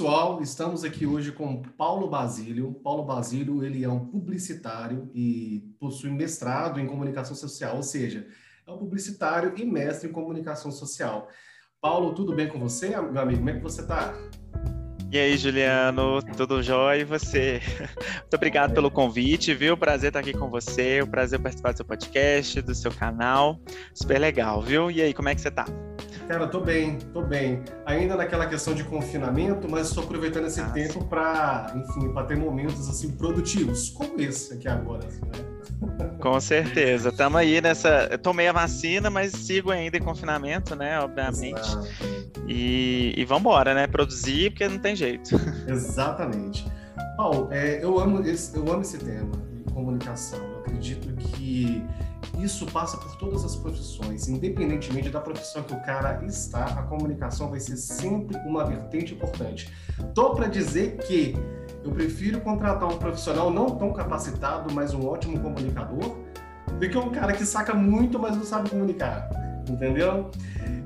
[0.00, 2.72] pessoal, estamos aqui hoje com Paulo Basílio.
[2.82, 8.26] Paulo Basílio, ele é um publicitário e possui mestrado em comunicação social, ou seja,
[8.70, 11.28] é um publicitário e mestre em comunicação social.
[11.80, 13.38] Paulo, tudo bem com você, meu amigo?
[13.38, 14.14] Como é que você está?
[15.10, 17.00] E aí, Juliano, tudo jóia?
[17.00, 17.60] E você?
[18.20, 19.76] Muito obrigado pelo convite, viu?
[19.76, 23.58] Prazer estar aqui com você, o prazer participar do seu podcast, do seu canal.
[23.92, 24.88] Super legal, viu?
[24.88, 25.64] E aí, como é que você está?
[26.30, 27.60] Cara, tô bem, tô bem.
[27.84, 30.72] Ainda naquela questão de confinamento, mas estou aproveitando esse Nossa.
[30.72, 36.14] tempo para, enfim, para ter momentos assim produtivos, como esse aqui agora, assim, né?
[36.20, 37.08] Com certeza.
[37.08, 38.06] Estamos aí nessa.
[38.12, 41.00] Eu tomei a vacina, mas sigo ainda em confinamento, né?
[41.00, 41.68] Obviamente.
[42.46, 43.88] E, e vamos embora, né?
[43.88, 45.34] Produzir, porque não tem jeito.
[45.66, 46.64] Exatamente.
[47.16, 50.38] Paulo, é, eu, amo esse, eu amo esse tema de comunicação.
[50.38, 51.84] Eu acredito que
[52.42, 57.50] isso passa por todas as profissões, independentemente da profissão que o cara está, a comunicação
[57.50, 59.72] vai ser sempre uma vertente importante.
[60.14, 61.34] Tô para dizer que
[61.84, 66.18] eu prefiro contratar um profissional não tão capacitado, mas um ótimo comunicador,
[66.78, 69.28] do que um cara que saca muito, mas não sabe comunicar,
[69.68, 70.30] entendeu?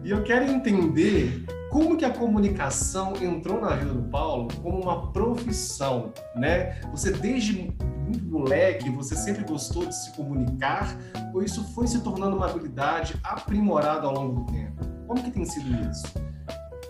[0.02, 1.44] E eu quero entender
[1.74, 6.80] como que a comunicação entrou na vida do Paulo como uma profissão, né?
[6.92, 7.74] Você desde
[8.06, 10.96] muito moleque, você sempre gostou de se comunicar,
[11.34, 14.84] ou isso foi se tornando uma habilidade aprimorada ao longo do tempo?
[15.08, 16.06] Como que tem sido isso?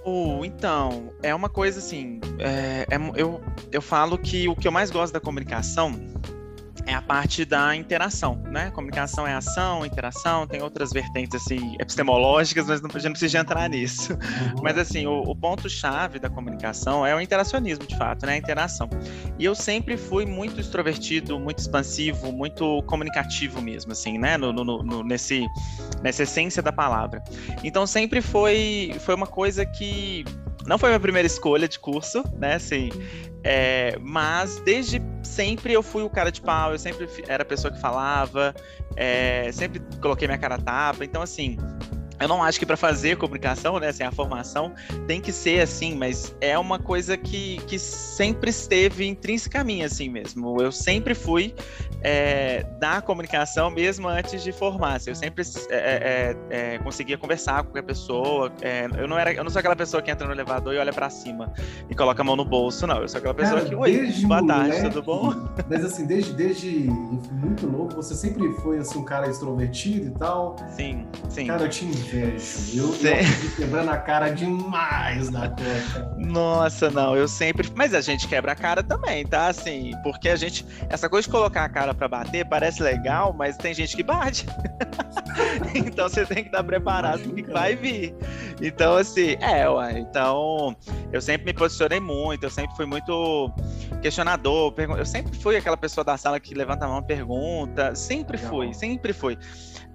[0.05, 3.40] Oh, então, é uma coisa assim, é, é, eu,
[3.72, 5.98] eu falo que o que eu mais gosto da comunicação
[6.86, 8.70] é a parte da interação, né?
[8.70, 13.38] Comunicação é ação, interação, tem outras vertentes assim epistemológicas, mas não, a gente não precisa
[13.38, 14.12] entrar nisso.
[14.12, 14.62] Uhum.
[14.62, 18.34] Mas assim, o, o ponto-chave da comunicação é o interacionismo, de fato, né?
[18.34, 18.89] A interação.
[19.39, 24.36] E eu sempre fui muito extrovertido, muito expansivo, muito comunicativo mesmo, assim, né?
[24.36, 25.46] No, no, no, nesse,
[26.02, 27.22] nessa essência da palavra.
[27.62, 30.24] Então sempre foi, foi uma coisa que
[30.66, 32.55] não foi minha primeira escolha de curso, né?
[32.55, 32.90] Assim,
[33.44, 37.70] é, mas desde sempre eu fui o cara de pau, eu sempre era a pessoa
[37.70, 38.55] que falava,
[38.96, 41.05] é, sempre coloquei minha cara a tapa.
[41.05, 41.58] Então, assim,
[42.24, 44.73] eu não acho que para fazer comunicação, né, assim, a formação
[45.07, 49.83] tem que ser assim, mas é uma coisa que, que sempre esteve intrínseca a mim,
[49.83, 50.61] assim mesmo.
[50.61, 51.55] Eu sempre fui
[52.01, 54.96] é, da comunicação mesmo antes de formar.
[54.96, 58.51] Assim, eu sempre é, é, é, é conseguia conversar com qualquer pessoa.
[58.63, 60.92] É, eu não era, eu não sou aquela pessoa que entra no elevador e olha
[60.92, 61.52] para cima
[61.90, 63.02] e coloca a mão no bolso, não.
[63.02, 65.33] Eu sou aquela pessoa Cara, que, oi, boa moleque, tarde, tudo bom?
[65.68, 66.70] Mas assim, desde, desde
[67.33, 70.57] muito novo, você sempre foi assim um cara extrovertido e tal.
[70.70, 71.46] Sim, sim.
[71.46, 72.79] Cara, eu tinha invejo.
[72.79, 76.14] Eu, eu quebrando a cara demais da conta.
[76.17, 77.69] Nossa, não, eu sempre.
[77.75, 79.48] Mas a gente quebra a cara também, tá?
[79.48, 80.64] Assim, porque a gente.
[80.89, 84.47] Essa coisa de colocar a cara pra bater parece legal, mas tem gente que bate.
[85.75, 88.14] então você tem que estar preparado porque vai vir.
[88.61, 89.98] Então, assim, é, ué.
[89.98, 90.77] Então,
[91.13, 93.52] eu sempre me posicionei muito, eu sempre fui muito
[94.01, 94.75] questionador.
[94.98, 97.95] Eu sempre fui aquela pessoa da sala que levanta a mão e pergunta.
[97.95, 99.39] Sempre fui, sempre fui.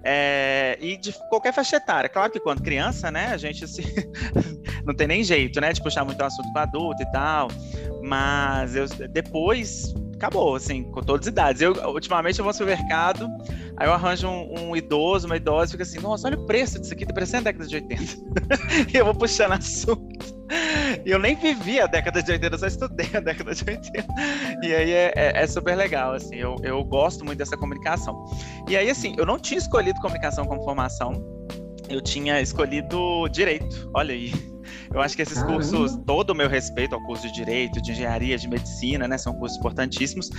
[0.02, 2.08] É, e de qualquer faixa etária.
[2.08, 3.82] Claro que quando criança, né, a gente se...
[4.84, 7.48] não tem nem jeito, né, de puxar muito o assunto para adulto e tal.
[8.02, 11.62] Mas eu, depois acabou, assim, com todas as idades.
[11.62, 13.26] Eu, ultimamente eu vou no supermercado,
[13.76, 16.78] aí eu arranjo um, um idoso, uma idosa, e fica assim, nossa, olha o preço
[16.78, 18.02] disso aqui, tá parecendo a década de 80.
[18.92, 20.38] e eu vou puxando assunto.
[21.06, 24.04] E eu nem vivi a década de 80, eu só estudei a década de 80.
[24.62, 28.22] E aí é, é, é, super legal, assim, eu, eu gosto muito dessa comunicação.
[28.68, 31.12] E aí, assim, eu não tinha escolhido comunicação como formação,
[31.90, 34.32] eu tinha escolhido direito, olha aí.
[34.92, 35.54] Eu acho que esses Caramba.
[35.54, 39.18] cursos, todo o meu respeito ao curso de Direito, de Engenharia, de Medicina, né?
[39.18, 40.30] São cursos importantíssimos,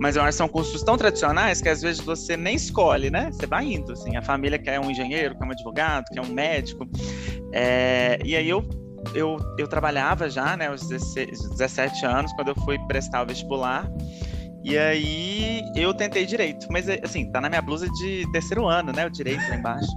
[0.00, 3.30] mas eu acho que são cursos tão tradicionais que às vezes você nem escolhe, né?
[3.32, 4.16] Você vai indo, assim.
[4.16, 6.88] A família quer um engenheiro, quer um advogado, quer um médico.
[7.52, 8.68] É, e aí eu
[9.14, 13.90] eu, eu trabalhava já, né, aos 16, 17 anos, quando eu fui prestar o vestibular.
[14.62, 19.06] E aí eu tentei direito, mas assim, tá na minha blusa de terceiro ano, né?
[19.06, 19.88] O direito lá embaixo.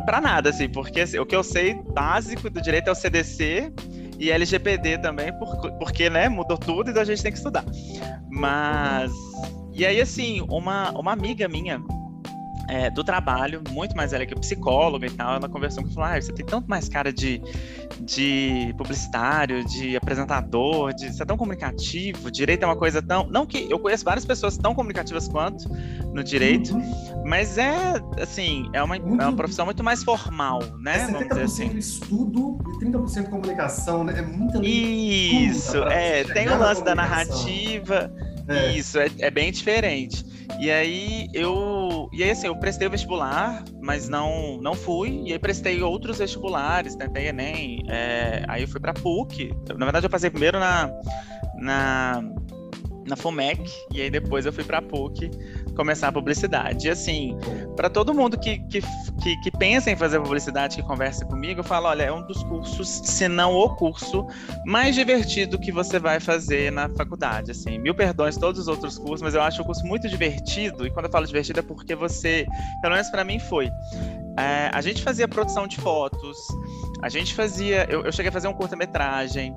[0.00, 2.94] E para nada, assim, porque assim, o que eu sei básico do direito é o
[2.94, 3.72] CDC
[4.18, 5.32] e LGPD também,
[5.78, 7.64] porque, né, mudou tudo, então a gente tem que estudar.
[8.30, 9.12] Mas.
[9.72, 11.80] E aí, assim, uma, uma amiga minha
[12.70, 16.16] é, do trabalho, muito mais velha que psicóloga e tal, ela conversou comigo e falou:
[16.16, 17.42] ah, você tem tanto mais cara de,
[18.00, 23.26] de publicitário, de apresentador, de, você é tão comunicativo, direito é uma coisa tão.
[23.26, 25.68] Não que eu conheço várias pessoas tão comunicativas quanto
[26.14, 27.24] no direito, uhum.
[27.26, 31.08] mas é assim, é uma, é uma profissão muito mais formal, né?
[31.10, 31.76] É 70% assim.
[31.76, 34.14] estudo e 30% comunicação, né?
[34.16, 38.12] É muita Isso, é, tem o lance da narrativa.
[38.46, 38.72] É.
[38.72, 40.24] Isso, é, é bem diferente.
[40.58, 42.08] E aí eu.
[42.12, 45.22] E aí, assim, eu prestei o vestibular, mas não, não fui.
[45.26, 47.84] E aí prestei outros vestibulares, tentei Enem.
[47.88, 49.54] É, aí eu fui pra PUC.
[49.76, 50.90] Na verdade, eu passei primeiro na.
[51.56, 52.22] na
[53.06, 55.30] na FOMEC, e aí depois eu fui para a PUC
[55.74, 56.88] começar a publicidade.
[56.88, 57.36] E assim,
[57.76, 58.80] para todo mundo que, que,
[59.22, 62.42] que, que, pensa em fazer publicidade, que conversa comigo, eu falo, olha, é um dos
[62.44, 64.26] cursos, se não o curso,
[64.66, 67.50] mais divertido que você vai fazer na faculdade.
[67.50, 70.90] Assim, mil perdões todos os outros cursos, mas eu acho o curso muito divertido, e
[70.90, 72.46] quando eu falo divertido é porque você,
[72.82, 73.70] pelo menos para mim foi,
[74.38, 76.38] é, a gente fazia produção de fotos,
[77.02, 77.86] a gente fazia.
[77.88, 79.56] Eu, eu cheguei a fazer um curta-metragem.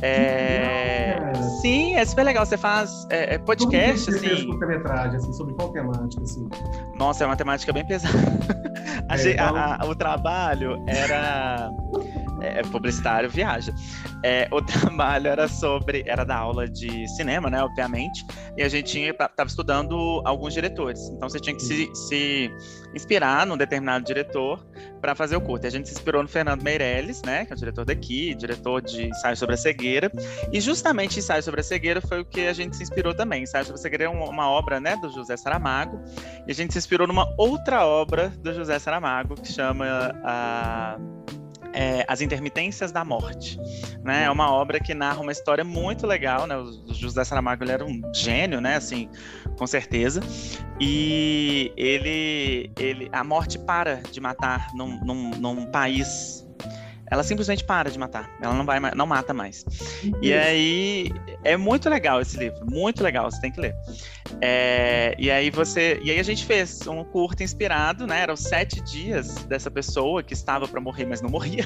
[0.00, 2.44] É, sim, é super legal.
[2.44, 4.46] Você faz é, é podcast, Como você assim.
[4.46, 6.48] Curta-metragem, assim, sobre qual temática, assim?
[6.96, 8.18] Nossa, é uma temática bem pesada.
[9.08, 9.56] A, é, então...
[9.56, 11.70] a, a, o trabalho era
[12.42, 13.74] é, publicitário viaja.
[14.22, 18.24] É, o trabalho era sobre, era da aula de cinema, né, obviamente,
[18.56, 21.00] e a gente tinha, tava estudando alguns diretores.
[21.08, 22.50] Então você tinha que se, se
[22.94, 24.64] inspirar num determinado diretor
[25.00, 25.64] para fazer o curto.
[25.64, 28.82] E a gente se inspirou no Fernando Meirelles, né, que é o diretor daqui, diretor
[28.82, 30.10] de Ensaio sobre a Cegueira.
[30.52, 33.42] E justamente Ensaio sobre a Cegueira foi o que a gente se inspirou também.
[33.42, 36.00] Ensaio sobre a Cegueira é uma, uma obra, né, do José Saramago,
[36.46, 39.84] e a gente se inspirou numa outra obra do José Saramago que chama
[40.24, 40.98] a
[41.72, 43.58] é, As Intermitências da Morte.
[44.02, 44.24] Né?
[44.24, 46.56] É uma obra que narra uma história muito legal, né?
[46.56, 48.76] O José Saramago ele era um gênio, né?
[48.76, 49.08] Assim,
[49.56, 50.20] com certeza.
[50.80, 56.42] E ele, ele, a morte para de matar num, num, num país
[57.12, 58.30] ela simplesmente para de matar.
[58.40, 59.66] Ela não vai não mata mais.
[60.22, 61.12] E aí
[61.44, 63.74] é muito legal esse livro, muito legal, você tem que ler.
[64.40, 68.20] É, e aí você, e aí a gente fez um curto inspirado, né?
[68.20, 71.64] Eram sete dias dessa pessoa que estava para morrer, mas não morria.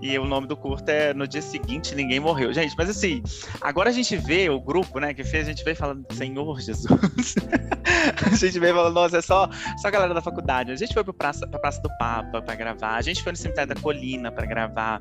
[0.00, 2.74] E o nome do curto é No dia seguinte ninguém morreu, gente.
[2.76, 3.22] Mas assim,
[3.60, 5.14] agora a gente vê o grupo, né?
[5.14, 7.34] Que fez, a gente vê falando Senhor Jesus.
[8.32, 10.72] a gente vê falando, nossa, é só só a galera da faculdade.
[10.72, 12.96] A gente foi para praça, pra praça do Papa para gravar.
[12.96, 15.00] A gente foi no cemitério da Colina para gravar.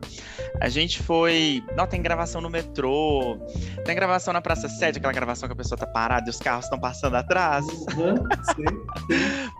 [0.60, 1.64] A gente foi.
[1.76, 3.38] Não, tem gravação no metrô,
[3.86, 6.66] tem gravação na Praça Sede, aquela gravação que a pessoa tá parada e os carros
[6.66, 7.66] estão passando atrás.
[7.68, 8.16] Uhum,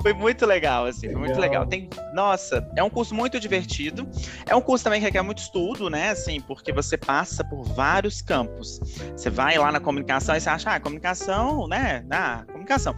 [0.02, 1.20] foi muito legal, assim, legal.
[1.20, 1.66] foi muito legal.
[1.66, 4.08] Tem, nossa, é um curso muito divertido.
[4.48, 6.10] É um curso também que requer muito estudo, né?
[6.10, 8.80] Assim, porque você passa por vários campos.
[9.16, 12.06] Você vai lá na comunicação e você acha, ah, comunicação, né?
[12.10, 12.96] Ah, comunicação.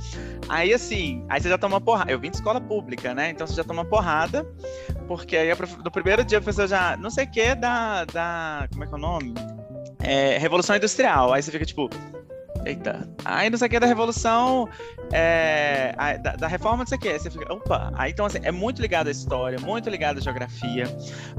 [0.50, 2.12] Aí, assim, aí você já toma porrada.
[2.12, 3.30] Eu vim de escola pública, né?
[3.30, 4.46] Então você já toma porrada,
[5.08, 5.50] porque aí
[5.84, 8.68] no primeiro dia a pessoa já, não sei o que, da, da.
[8.72, 9.34] Como é que é o nome?
[10.00, 11.34] É, Revolução Industrial.
[11.34, 11.90] Aí você fica tipo.
[12.66, 13.08] Eita.
[13.26, 14.68] Aí não sei o que da Revolução.
[15.12, 17.10] É, a, da, da, reforma, não sei o que.
[17.10, 17.52] Aí você fica.
[17.54, 17.92] Opa.
[17.96, 20.86] Aí então, assim, é muito ligado à história, muito ligado à geografia,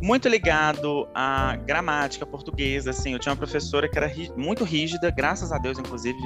[0.01, 2.91] muito ligado à gramática portuguesa.
[2.91, 6.19] Assim, eu tinha uma professora que era ri, muito rígida, graças a Deus, inclusive.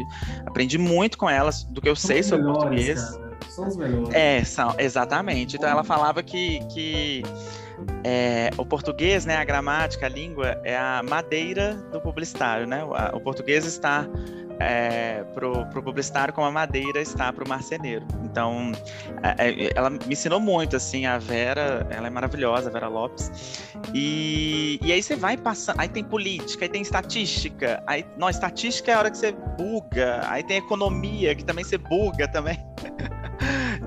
[0.47, 3.11] Aprendi muito com ela do que eu sei sobre melhores, português.
[3.11, 3.29] Cara.
[3.49, 4.15] São os melhores.
[4.15, 5.57] É, são, exatamente.
[5.57, 6.61] Então ela falava que.
[6.73, 7.23] que
[8.05, 12.85] é, o português, né, a gramática, a língua, é a madeira do publicitário, né?
[12.85, 14.07] O, o português está
[14.61, 18.07] é, pro, pro publicitário como a madeira está pro marceneiro.
[18.25, 18.73] Então,
[19.23, 23.31] é, é, ela me ensinou muito, assim, a Vera, ela é maravilhosa, a Vera Lopes.
[23.95, 28.91] E, e aí você vai passando, aí tem política, aí tem estatística, aí, não, estatística
[28.91, 32.59] é a hora que você buga, aí tem economia, que também você buga também.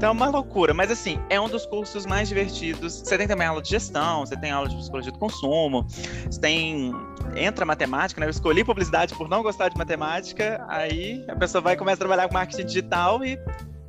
[0.01, 3.03] Então é uma loucura, mas assim, é um dos cursos mais divertidos.
[3.05, 5.85] Você tem também aula de gestão, você tem aula de psicologia do consumo,
[6.27, 6.91] você tem.
[7.35, 8.25] Entra matemática, né?
[8.25, 12.27] Eu escolhi publicidade por não gostar de matemática, aí a pessoa vai começar a trabalhar
[12.27, 13.37] com marketing digital e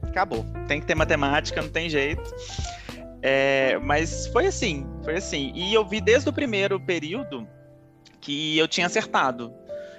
[0.02, 0.44] acabou.
[0.68, 2.30] Tem que ter matemática, não tem jeito.
[3.22, 5.50] É, mas foi assim, foi assim.
[5.54, 7.48] E eu vi desde o primeiro período
[8.20, 9.50] que eu tinha acertado.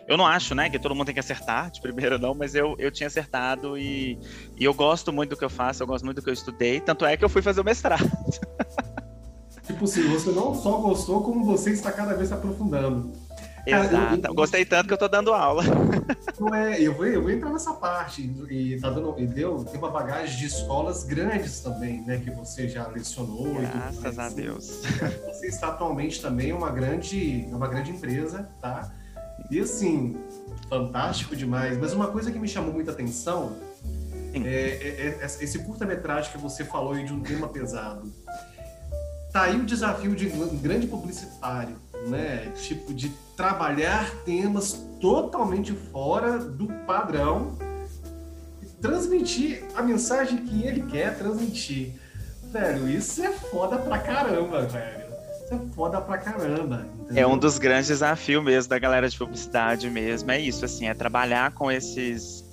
[0.07, 2.75] Eu não acho, né, que todo mundo tem que acertar de primeira, não, mas eu,
[2.77, 4.19] eu tinha acertado e,
[4.57, 6.81] e eu gosto muito do que eu faço, eu gosto muito do que eu estudei,
[6.81, 8.03] tanto é que eu fui fazer o mestrado.
[9.65, 13.13] Tipo assim, você não só gostou, como você está cada vez se aprofundando.
[13.65, 13.89] Exato.
[13.89, 15.63] Cara, eu, eu, Gostei tanto que eu tô dando aula.
[16.37, 18.21] Não é, eu vou, eu vou entrar nessa parte.
[18.49, 22.17] E tá dando, e deu, tem uma bagagem de escolas grandes também, né?
[22.17, 23.55] Que você já lecionou.
[23.55, 24.81] Graças a Deus.
[25.27, 28.91] Você está atualmente também uma grande, uma grande empresa, tá?
[29.53, 30.17] E assim,
[30.67, 31.77] fantástico demais.
[31.77, 33.55] Mas uma coisa que me chamou muita atenção
[34.33, 38.11] é, é, é, esse curta-metragem que você falou aí de um tema pesado.
[39.31, 41.75] Tá aí o desafio de um grande publicitário,
[42.07, 42.51] né?
[42.63, 47.55] Tipo, de trabalhar temas totalmente fora do padrão
[48.59, 51.93] e transmitir a mensagem que ele quer transmitir.
[52.51, 55.02] Velho, isso é foda pra caramba, velho.
[55.53, 56.85] É foda pra caramba.
[57.01, 57.23] Entendeu?
[57.23, 60.31] É um dos grandes desafios mesmo da galera de publicidade mesmo.
[60.31, 62.43] É isso, assim, é trabalhar com esses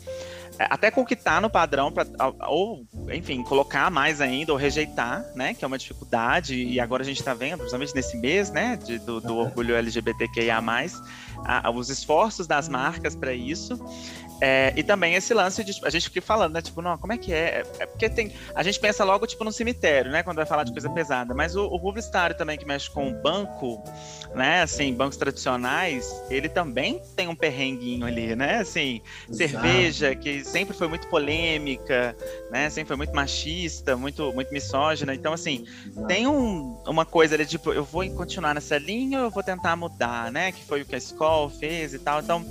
[0.61, 2.05] é, até com o que está no padrão, pra,
[2.47, 5.55] ou, enfim, colocar mais ainda, ou rejeitar, né?
[5.55, 8.77] Que é uma dificuldade, e agora a gente está vendo, principalmente nesse mês, né?
[8.77, 10.59] De, do, do orgulho LGBTQIA,
[11.47, 13.83] a, os esforços das marcas para isso.
[14.41, 16.63] É, e também esse lance de tipo, a gente fica falando, né?
[16.63, 17.63] Tipo, não, como é que é?
[17.79, 18.33] É porque tem.
[18.55, 20.23] A gente pensa logo, tipo, no cemitério, né?
[20.23, 21.35] Quando vai falar de coisa pesada.
[21.35, 23.83] Mas o, o publicitário também que mexe com o banco,
[24.35, 24.63] né?
[24.63, 28.61] Assim, bancos tradicionais, ele também tem um perrenguinho ali, né?
[28.61, 29.37] Assim, Exato.
[29.37, 32.17] cerveja, que sempre foi muito polêmica,
[32.51, 32.71] né?
[32.71, 35.15] Sempre foi muito machista, muito, muito misógina.
[35.15, 36.07] Então, assim, Exato.
[36.07, 39.77] tem um, uma coisa ali, tipo, eu vou continuar nessa linha ou eu vou tentar
[39.77, 40.51] mudar, né?
[40.51, 42.21] Que foi o que a escola fez e tal.
[42.21, 42.45] Então,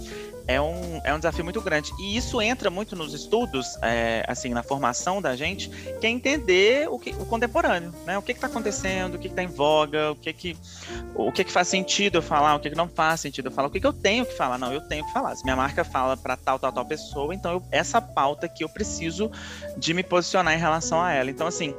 [0.50, 1.92] é um, é um desafio muito grande.
[2.00, 6.90] E isso entra muito nos estudos, é, assim, na formação da gente, que é entender
[6.90, 8.18] o, que, o contemporâneo, né?
[8.18, 10.58] O que está acontecendo, o que está em voga, o que que,
[11.14, 13.68] o que que faz sentido eu falar, o que que não faz sentido eu falar,
[13.68, 14.58] o que que eu tenho que falar.
[14.58, 15.36] Não, eu tenho que falar.
[15.36, 18.70] Se minha marca fala para tal, tal, tal pessoa, então eu, essa pauta aqui eu
[18.70, 19.32] preciso
[19.78, 21.30] de me posicionar em relação a ela.
[21.30, 21.76] Então, assim,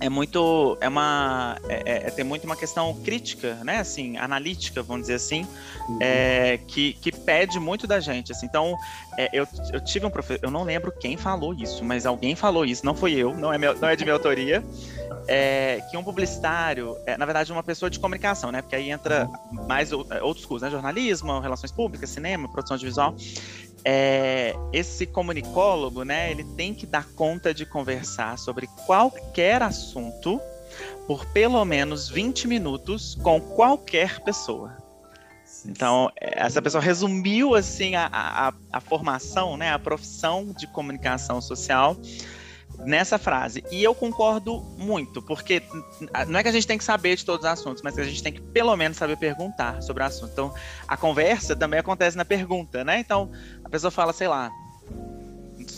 [0.00, 4.82] é muito é uma é, é, é, tem muito uma questão crítica né assim analítica
[4.82, 5.46] vamos dizer assim
[5.88, 5.98] uhum.
[6.00, 8.74] é, que, que pede muito da gente assim então
[9.18, 12.64] é, eu, eu tive um professor eu não lembro quem falou isso mas alguém falou
[12.64, 14.64] isso não foi eu não é meu, não é de minha autoria
[15.28, 19.28] é, que um publicitário é, na verdade uma pessoa de comunicação né porque aí entra
[19.52, 19.66] uhum.
[19.66, 23.14] mais outros cursos né jornalismo relações públicas cinema produção audiovisual
[23.84, 30.40] é, esse comunicólogo, né, ele tem que dar conta de conversar sobre qualquer assunto
[31.06, 34.76] por pelo menos 20 minutos com qualquer pessoa.
[35.66, 41.96] Então, essa pessoa resumiu assim a, a, a formação, né, a profissão de comunicação social
[42.84, 43.64] nessa frase.
[43.70, 45.62] E eu concordo muito, porque
[46.28, 48.04] não é que a gente tem que saber de todos os assuntos, mas que a
[48.04, 50.30] gente tem que pelo menos saber perguntar sobre o assunto.
[50.32, 50.54] Então,
[50.86, 52.98] a conversa também acontece na pergunta, né?
[52.98, 53.30] Então,
[53.64, 54.50] a pessoa fala, sei lá,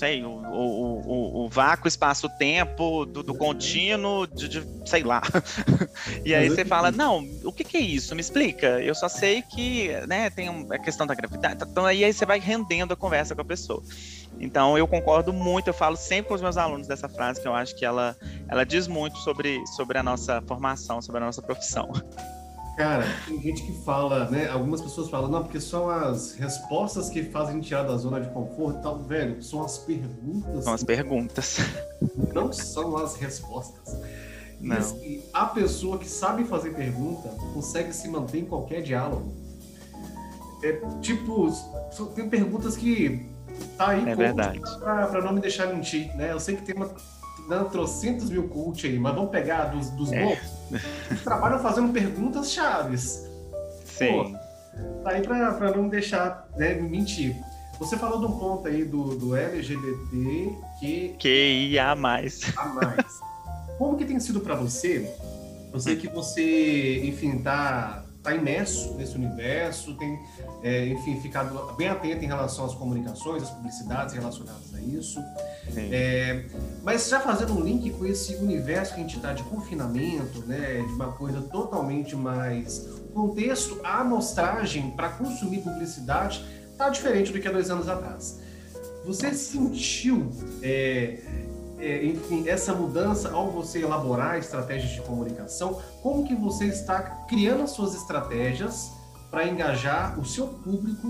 [0.03, 5.23] sei, o, o, o, o vácuo, espaço-tempo do, do, contínuo, de, de, sei lá.
[6.27, 8.13] e aí você fala, não, o que, que, é isso?
[8.17, 8.83] Me explica.
[8.83, 11.63] Eu só sei que, né, tem a questão da gravidade.
[11.71, 13.81] Então aí, aí você vai rendendo a conversa com a pessoa.
[14.41, 17.55] Então eu concordo muito, eu falo sempre com os meus alunos dessa frase, que eu
[17.55, 18.17] acho que ela,
[18.49, 21.93] ela diz muito sobre, sobre a nossa formação, sobre a nossa profissão.
[22.77, 24.49] Cara, tem gente que fala, né?
[24.49, 28.79] Algumas pessoas falam, não, porque são as respostas que fazem tirar da zona de conforto
[28.79, 28.99] e tal.
[29.01, 30.65] Velho, são as perguntas.
[30.65, 31.59] São as perguntas.
[32.33, 33.95] Não são as respostas.
[34.59, 34.77] Não.
[34.77, 39.35] E assim, a pessoa que sabe fazer pergunta consegue se manter em qualquer diálogo.
[40.63, 41.51] É tipo,
[42.15, 43.27] tem perguntas que
[43.77, 44.61] tá aí é verdade.
[44.79, 46.33] Pra, não me deixar mentir, né?
[46.33, 46.91] Eu sei que tem uma
[47.49, 50.25] dando trocentos mil cult aí, mas vamos pegar dos, dos é.
[50.25, 50.62] bons
[51.23, 53.29] trabalham fazendo perguntas chaves.
[53.85, 54.13] Sim.
[54.13, 57.37] Pô, tá aí pra, pra não deixar né, mentir.
[57.79, 61.17] Você falou de um ponto aí do, do LGBT que.
[61.19, 62.41] Que ia a mais.
[62.57, 63.21] A mais.
[63.79, 65.13] Como que tem sido para você?
[65.73, 70.17] Eu sei que você, enfim, tá está imerso nesse universo, tem,
[70.63, 75.21] é, enfim, ficado bem atento em relação às comunicações, às publicidades relacionadas a isso.
[75.77, 76.45] É,
[76.85, 80.85] mas já fazendo um link com esse universo que a gente está de confinamento, né,
[80.87, 87.49] de uma coisa totalmente mais contexto, a amostragem para consumir publicidade está diferente do que
[87.49, 88.41] há dois anos atrás.
[89.05, 90.31] Você sentiu
[90.63, 91.19] é,
[91.83, 97.65] é, enfim, essa mudança ao você elaborar estratégias de comunicação, como que você está criando
[97.65, 98.93] as suas estratégias
[99.31, 101.09] para engajar o seu público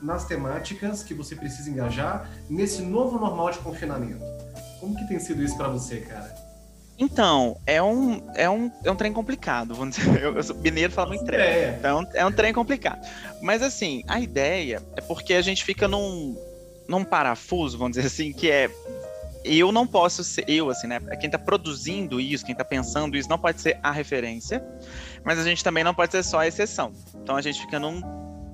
[0.00, 4.22] nas temáticas que você precisa engajar nesse novo normal de confinamento?
[4.78, 6.32] Como que tem sido isso para você, cara?
[6.96, 10.22] Então, é um, é um, é um trem complicado, vamos dizer.
[10.22, 11.40] Eu, eu sou mineiro, falo muito trem.
[11.40, 11.76] É.
[11.76, 13.00] Então, é um trem complicado.
[13.40, 16.36] Mas, assim, a ideia é porque a gente fica num,
[16.86, 18.70] num parafuso, vamos dizer assim, que é
[19.44, 21.00] eu não posso ser, eu, assim, né?
[21.20, 24.64] Quem está produzindo isso, quem está pensando isso, não pode ser a referência,
[25.24, 26.92] mas a gente também não pode ser só a exceção.
[27.14, 28.00] Então a gente fica num,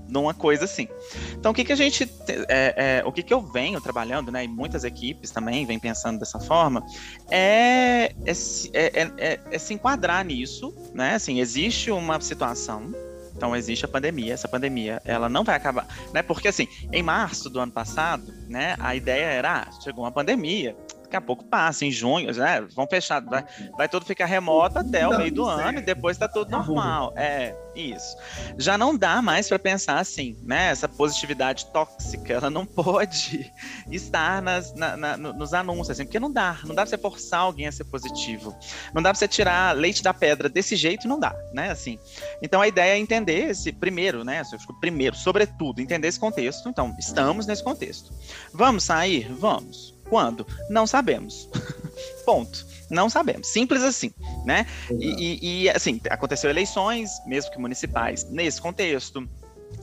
[0.08, 0.88] numa coisa assim.
[1.32, 2.10] Então o que, que a gente,
[2.48, 4.44] é, é, o que, que eu venho trabalhando, né?
[4.44, 6.84] E muitas equipes também vêm pensando dessa forma,
[7.30, 8.32] é, é,
[8.72, 11.14] é, é, é se enquadrar nisso, né?
[11.14, 12.92] Assim, existe uma situação
[13.38, 16.22] Então existe a pandemia, essa pandemia, ela não vai acabar, né?
[16.24, 20.76] Porque assim, em março do ano passado, né, a ideia era, ah, chegou uma pandemia,
[21.08, 22.60] daqui a pouco passa, em junho, né?
[22.74, 23.44] Vão fechar, vai,
[23.76, 27.14] vai tudo ficar remoto até o meio do ano e depois tá tudo normal.
[27.16, 28.16] É, isso.
[28.58, 30.68] Já não dá mais para pensar assim, né?
[30.68, 33.50] Essa positividade tóxica, ela não pode
[33.90, 36.58] estar nas, na, na, nos anúncios, assim, porque não dá.
[36.64, 38.54] Não dá pra você forçar alguém a ser positivo.
[38.94, 41.70] Não dá pra você tirar leite da pedra desse jeito, não dá, né?
[41.70, 41.98] Assim.
[42.42, 44.42] Então a ideia é entender esse primeiro, né?
[44.80, 46.68] Primeiro, sobretudo, entender esse contexto.
[46.68, 48.12] Então, estamos nesse contexto.
[48.52, 49.32] Vamos sair?
[49.32, 49.97] Vamos.
[50.08, 50.46] Quando?
[50.68, 51.48] Não sabemos.
[52.24, 52.66] Ponto.
[52.90, 53.48] Não sabemos.
[53.48, 54.12] Simples assim,
[54.44, 54.66] né?
[54.90, 59.28] E, e, assim, aconteceu eleições, mesmo que municipais, nesse contexto.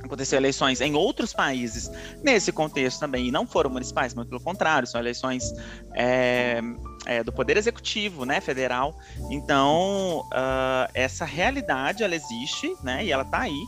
[0.04, 1.92] Aconteceu eleições em outros países
[2.24, 5.54] nesse contexto também, e não foram municipais, mas pelo contrário, são eleições
[5.94, 6.60] é,
[7.06, 8.98] é, do Poder Executivo, né, federal.
[9.30, 13.66] Então, uh, essa realidade, ela existe, né, e ela está aí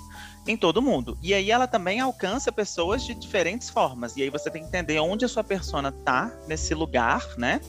[0.47, 1.17] em todo mundo.
[1.21, 4.15] E aí ela também alcança pessoas de diferentes formas.
[4.15, 7.59] E aí você tem que entender onde a sua persona tá nesse lugar, né?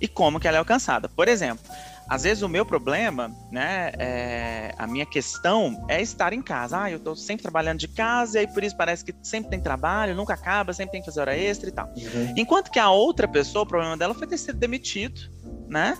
[0.00, 1.08] E como que ela é alcançada.
[1.08, 1.64] Por exemplo,
[2.08, 6.82] às vezes o meu problema, né, é, a minha questão é estar em casa.
[6.82, 9.60] Ah, eu tô sempre trabalhando de casa e aí por isso parece que sempre tem
[9.60, 11.86] trabalho, nunca acaba, sempre tem que fazer hora extra e tal.
[11.86, 12.34] Uhum.
[12.36, 15.20] Enquanto que a outra pessoa, o problema dela foi ter sido demitido,
[15.68, 15.98] né?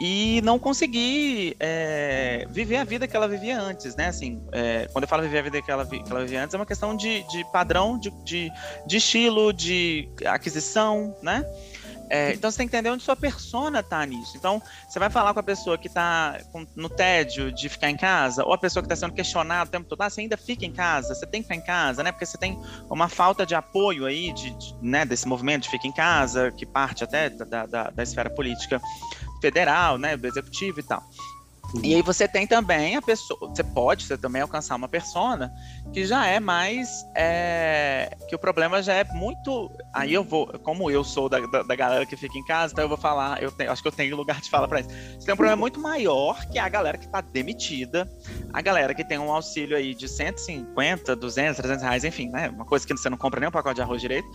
[0.00, 4.08] E não conseguir é, viver a vida que ela vivia antes, né?
[4.08, 6.58] Assim, é, quando eu falo viver a vida que ela, que ela vivia antes, é
[6.58, 8.50] uma questão de, de padrão, de, de,
[8.86, 11.44] de, estilo, de aquisição, né?
[12.08, 14.36] É, então você tem que entender onde sua persona tá nisso.
[14.36, 16.38] Então, você vai falar com a pessoa que tá
[16.74, 19.88] no tédio de ficar em casa, ou a pessoa que está sendo questionada o tempo
[19.88, 22.12] todo, ah, você ainda fica em casa, você tem que ficar em casa, né?
[22.12, 25.86] Porque você tem uma falta de apoio aí, de, de né, desse movimento de fica
[25.86, 28.80] em casa, que parte até da, da, da esfera política
[29.46, 31.02] federal, né, do executivo e tal.
[31.82, 35.52] E aí você tem também a pessoa, você pode você também alcançar uma persona
[35.92, 39.70] que já é mais é, que o problema já é muito.
[39.92, 42.84] Aí eu vou, como eu sou da, da, da galera que fica em casa, então
[42.84, 44.88] eu vou falar, eu tenho, acho que eu tenho lugar de fala para isso.
[44.88, 48.08] Você tem um problema muito maior que a galera que está demitida,
[48.52, 52.48] a galera que tem um auxílio aí de 150, 200, 300 reais, enfim, né?
[52.48, 54.28] Uma coisa que você não compra nem um pacote de arroz direito.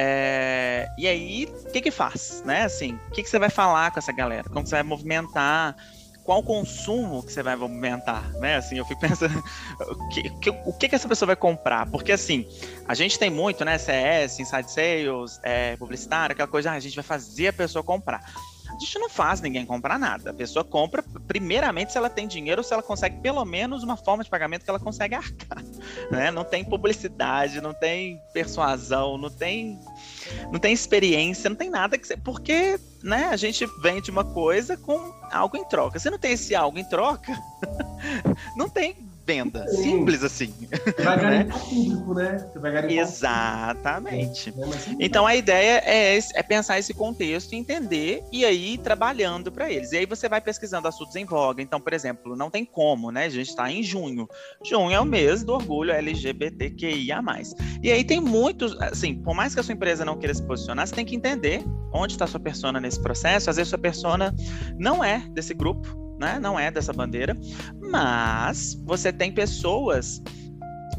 [0.00, 2.62] É, e aí, o que que faz, né?
[2.62, 4.48] Assim, o que que você vai falar com essa galera?
[4.48, 5.74] Como você vai movimentar?
[6.28, 8.56] qual consumo que você vai movimentar, né?
[8.56, 9.42] Assim, eu fico pensando
[9.80, 12.46] o que, que, o que, que essa pessoa vai comprar, porque assim,
[12.86, 13.78] a gente tem muito, né?
[13.78, 18.22] CS, inside sales, é, publicitário, aquela coisa, ah, a gente vai fazer a pessoa comprar.
[18.68, 20.30] A gente não faz ninguém comprar nada.
[20.30, 23.96] A pessoa compra, primeiramente, se ela tem dinheiro, ou se ela consegue pelo menos uma
[23.96, 25.62] forma de pagamento que ela consegue arcar.
[26.10, 26.30] Né?
[26.30, 29.78] Não tem publicidade, não tem persuasão, não tem
[30.50, 32.16] não tem experiência, não tem nada que.
[32.18, 35.98] Porque, né, a gente vende uma coisa com algo em troca.
[35.98, 37.38] Se não tem esse algo em troca,
[38.56, 39.68] não tem venda.
[39.68, 39.82] Sim.
[39.82, 40.54] Simples assim.
[41.04, 41.44] Vai né?
[41.44, 42.38] público, né?
[42.38, 44.54] Você vai Exatamente.
[44.56, 49.70] É, então a ideia é, é pensar esse contexto, entender e aí ir trabalhando para
[49.70, 49.92] eles.
[49.92, 51.60] E aí você vai pesquisando assuntos em voga.
[51.60, 53.26] Então, por exemplo, não tem como, né?
[53.26, 54.26] A gente está em junho.
[54.64, 57.18] Junho é o mês do orgulho LGBTQIA.
[57.82, 60.86] E aí tem muitos, assim, por mais que a sua empresa não queira se posicionar,
[60.86, 61.62] você tem que entender
[61.92, 63.50] onde está sua persona nesse processo.
[63.50, 64.34] Às vezes sua persona
[64.78, 66.38] não é desse grupo né?
[66.40, 67.36] Não é dessa bandeira,
[67.80, 70.22] mas você tem pessoas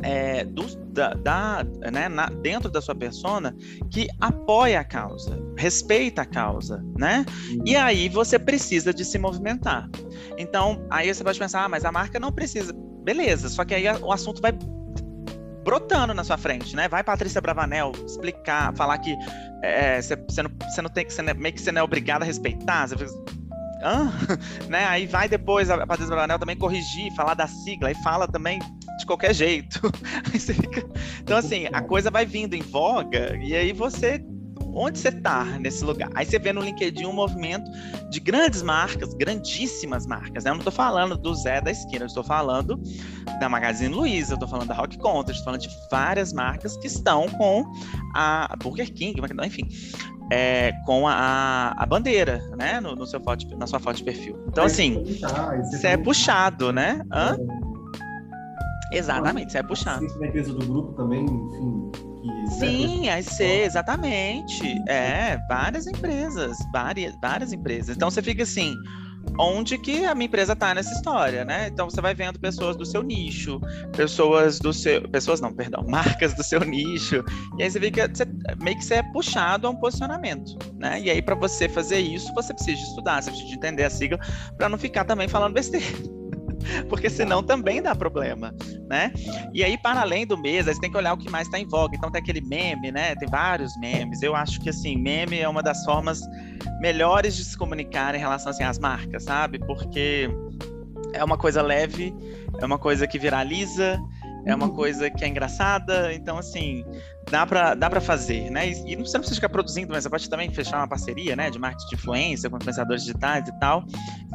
[0.01, 3.55] é, do, da, da né, na, dentro da sua persona
[3.91, 7.25] que apoia a causa, respeita a causa, né?
[7.65, 9.89] E aí você precisa de se movimentar.
[10.38, 12.73] Então, aí você pode pensar, ah, mas a marca não precisa.
[13.03, 14.53] Beleza, só que aí o assunto vai
[15.63, 16.88] brotando na sua frente, né?
[16.88, 19.15] Vai Patrícia Bravanel explicar, falar que
[19.99, 20.51] você é, não,
[20.84, 22.88] não tem que, ser meio que você não é obrigado a respeitar.
[22.88, 23.05] Você
[23.82, 24.12] Hã?
[24.68, 24.86] né?
[24.86, 28.60] Aí vai depois a Patrícia Bravanel também corrigir, falar da sigla, e fala também
[28.98, 29.80] de qualquer jeito.
[31.22, 34.20] Então, assim, a coisa vai vindo em voga, e aí você.
[34.73, 36.10] Onde você tá nesse lugar?
[36.15, 37.69] Aí você vê no LinkedIn um movimento
[38.10, 40.43] de grandes marcas, grandíssimas marcas.
[40.43, 40.51] Né?
[40.51, 42.79] Eu não estou falando do Zé da esquina, eu estou falando
[43.39, 46.88] da Magazine Luiza, eu estou falando da Rock Content, estou falando de várias marcas que
[46.88, 47.65] estão com
[48.15, 49.67] a Burger King, enfim,
[50.32, 54.38] é, com a, a bandeira, né, no, no, seu foto, na sua foto de perfil.
[54.47, 55.03] Então, assim,
[55.71, 57.01] você é puxado, né?
[57.12, 57.38] Hã?
[58.93, 58.97] É.
[58.97, 60.05] Exatamente, você é puxado.
[60.19, 62.09] Na empresa do grupo também, enfim.
[62.58, 64.63] Sim, aí ser, exatamente.
[64.88, 67.95] É, várias empresas, várias, várias empresas.
[67.95, 68.75] Então você fica assim,
[69.38, 71.67] onde que a minha empresa está nessa história, né?
[71.67, 73.60] Então você vai vendo pessoas do seu nicho,
[73.95, 77.23] pessoas do seu, pessoas não, perdão, marcas do seu nicho,
[77.58, 78.25] e aí você vê que você,
[78.62, 80.99] meio que você é puxado a um posicionamento, né?
[80.99, 84.19] E aí para você fazer isso, você precisa estudar, você precisa de entender a sigla
[84.58, 86.18] para não ficar também falando besteira.
[86.89, 88.54] porque senão também dá problema,
[88.88, 89.12] né?
[89.54, 91.67] E aí, para além do mês, você tem que olhar o que mais está em
[91.67, 91.95] voga.
[91.95, 93.15] Então tem aquele meme, né?
[93.15, 94.22] Tem vários memes.
[94.22, 96.22] Eu acho que assim, meme é uma das formas
[96.80, 99.60] melhores de se comunicar em relação assim, às marcas, sabe?
[99.60, 100.30] Porque
[101.13, 102.13] é uma coisa leve,
[102.60, 104.00] é uma coisa que viraliza,
[104.49, 104.75] é uma uhum.
[104.75, 106.83] coisa que é engraçada, então assim,
[107.29, 108.67] dá para dá pra fazer, né?
[108.69, 111.49] E, e você não precisa ficar produzindo, mas você pode também fechar uma parceria, né,
[111.49, 113.83] de marketing de influência com influenciadores digitais e tal,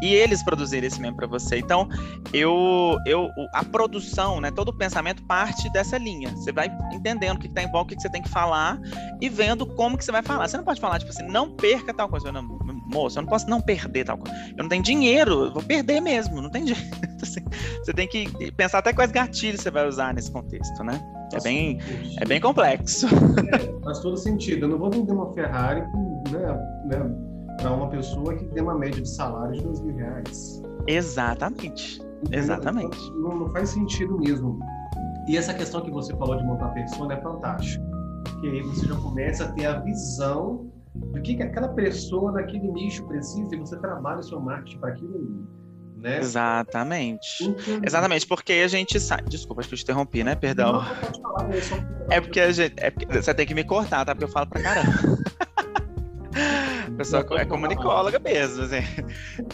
[0.03, 1.59] e eles produzirem esse mesmo para você.
[1.59, 1.89] Então,
[2.33, 6.31] eu eu a produção, né, todo o pensamento parte dessa linha.
[6.31, 8.79] Você vai entendendo o que está em volta, o que você tem que falar
[9.21, 10.49] e vendo como que você vai falar.
[10.49, 12.43] Você não pode falar tipo assim, não perca tal coisa, não,
[12.85, 14.35] moço, eu não posso não perder tal coisa.
[14.57, 17.15] Eu não tenho dinheiro, eu vou perder mesmo, não tem jeito.
[17.23, 17.41] Assim,
[17.83, 21.01] você tem que pensar até quais gatilhos você vai usar nesse contexto, né?
[21.33, 21.79] É bem,
[22.21, 23.07] é bem complexo.
[23.07, 24.67] É, faz todo sentido.
[24.67, 27.11] Eu não vou vender uma Ferrari né, né,
[27.59, 30.63] para uma pessoa que tem uma média de salário de dois mil reais.
[30.87, 32.01] Exatamente.
[32.23, 32.39] Entendeu?
[32.39, 32.97] Exatamente.
[32.97, 34.59] Então, não, não, faz sentido mesmo.
[35.27, 37.85] E essa questão que você falou de montar persona é fantástica.
[38.25, 42.71] Porque aí você já começa a ter a visão do que, que aquela pessoa naquele
[42.71, 45.65] nicho precisa e você trabalha o seu marketing para aquilo ali
[46.05, 46.19] né?
[46.19, 47.43] Exatamente.
[47.43, 47.81] Uhum.
[47.83, 49.23] Exatamente, porque a gente sai.
[49.23, 50.35] Desculpa, acho que eu te interrompi, né?
[50.35, 50.75] Perdão.
[50.75, 51.51] Não,
[52.11, 52.75] é porque a gente.
[52.77, 54.15] É porque você tem que me cortar, tá?
[54.15, 54.93] Porque eu falo pra caramba.
[56.87, 58.85] A pessoa é comunicóloga mesmo, assim.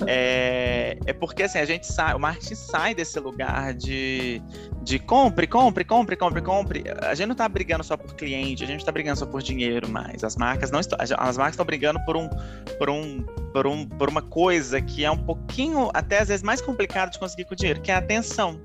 [0.06, 4.42] É, é porque assim, a gente sai, o marketing sai desse lugar de,
[4.82, 6.84] de compre, compre, compre, compre, compre.
[7.02, 9.88] A gente não está brigando só por cliente, a gente está brigando só por dinheiro
[9.88, 10.24] mais.
[10.24, 10.98] As marcas não estão.
[11.00, 12.28] As marcas estão brigando por um,
[12.78, 16.60] por um, por um, por uma coisa que é um pouquinho, até às vezes, mais
[16.60, 18.60] complicado de conseguir com o dinheiro, que é a atenção.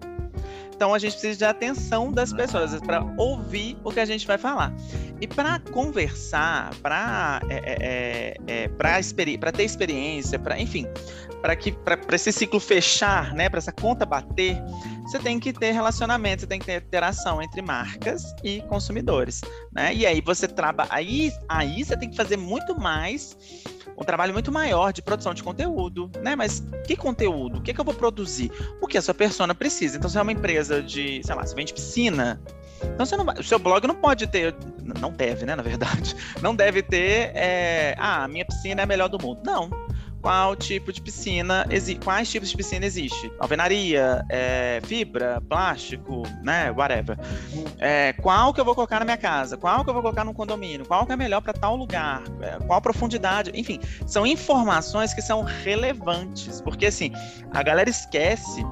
[0.75, 4.37] Então a gente precisa de atenção das pessoas para ouvir o que a gente vai
[4.37, 4.73] falar.
[5.21, 10.85] E para conversar, para é, é, é, é para ter experiência, para enfim,
[11.41, 14.57] para que para esse ciclo fechar, né, para essa conta bater,
[15.03, 19.93] você tem que ter relacionamento, você tem que ter interação entre marcas e consumidores, né?
[19.93, 23.37] E aí você trabalha, aí aí você tem que fazer muito mais
[23.97, 26.35] um trabalho muito maior de produção de conteúdo, né?
[26.35, 27.59] Mas que conteúdo?
[27.59, 28.51] O que, é que eu vou produzir?
[28.81, 29.97] O que a sua persona precisa?
[29.97, 32.41] Então, se é uma empresa de, sei lá, você vende piscina,
[32.83, 34.55] então você não o seu blog não pode ter,
[34.99, 35.55] não deve, né?
[35.55, 39.41] Na verdade, não deve ter, é, ah, minha piscina é a melhor do mundo.
[39.43, 39.84] Não
[40.25, 43.31] qual tipo de piscina existe, quais tipos de piscina existe.
[43.39, 47.15] Alvenaria, é, fibra, plástico, né, whatever.
[47.77, 49.55] É, qual que eu vou colocar na minha casa?
[49.55, 50.83] Qual que eu vou colocar no condomínio?
[50.83, 52.23] Qual que é melhor para tal lugar?
[52.41, 53.51] É, qual profundidade?
[53.53, 57.11] Enfim, são informações que são relevantes, porque assim,
[57.51, 58.65] a galera esquece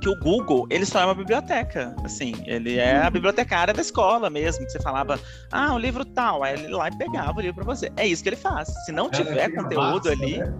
[0.00, 4.30] que o Google, ele só é uma biblioteca, assim, ele é a bibliotecária da escola
[4.30, 5.20] mesmo, que você falava,
[5.52, 7.92] ah, o livro tal, aí ele lá e pegava o livro para você.
[7.96, 8.68] É isso que ele faz.
[8.86, 10.52] Se não tiver conteúdo ali, né?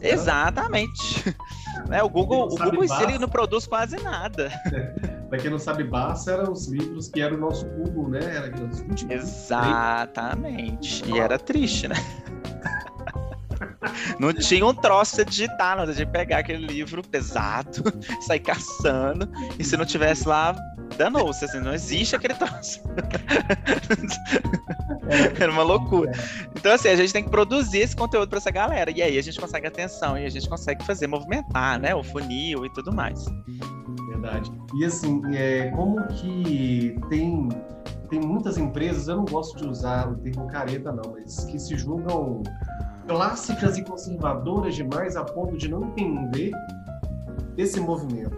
[0.00, 1.34] exatamente.
[1.90, 4.48] É, o Google, o Google si, ele não produz quase nada.
[5.28, 8.20] Para quem não sabe, Barça eram os livros que eram o nosso Google, né?
[8.22, 9.12] Era os últimos.
[9.12, 11.04] Exatamente.
[11.10, 11.96] E era triste, né?
[14.18, 15.86] Não tinha um troço de digitar, não.
[15.86, 17.82] De pegar aquele livro pesado,
[18.26, 19.28] sair caçando.
[19.58, 20.54] E se não tivesse lá,
[20.96, 21.44] danou-se.
[21.44, 22.80] Assim, não existe aquele troço.
[25.38, 26.12] Era uma loucura.
[26.56, 28.90] Então, assim, a gente tem que produzir esse conteúdo para essa galera.
[28.90, 31.94] E aí a gente consegue atenção e a gente consegue fazer movimentar, né?
[31.94, 33.24] O funil e tudo mais.
[34.08, 34.50] Verdade.
[34.76, 37.48] E assim, é, como que tem
[38.08, 41.76] tem muitas empresas, eu não gosto de usar o termo careta, não, mas que se
[41.76, 42.42] julgam
[43.06, 46.52] clássicas e conservadoras demais a ponto de não entender
[47.56, 48.36] esse movimento.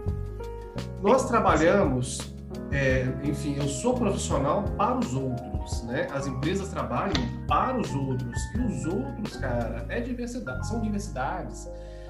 [1.01, 2.33] Nós trabalhamos,
[2.71, 6.07] é, enfim, eu sou profissional para os outros, né?
[6.11, 7.13] As empresas trabalham
[7.47, 11.69] para os outros e os outros, cara, é diversidade, são diversidades.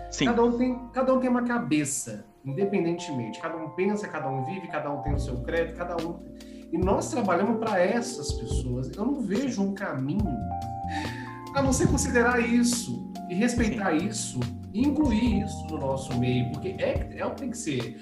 [0.09, 0.25] Sim.
[0.25, 3.41] Cada um tem, cada um tem uma cabeça, independentemente.
[3.41, 6.19] Cada um pensa, cada um vive, cada um tem o seu crédito, cada um.
[6.71, 8.89] E nós trabalhamos para essas pessoas.
[8.95, 10.37] Eu não vejo um caminho
[11.57, 14.39] a não ser considerar isso e respeitar isso
[14.73, 17.97] e incluir isso no nosso meio, porque é, é o que tem que ser.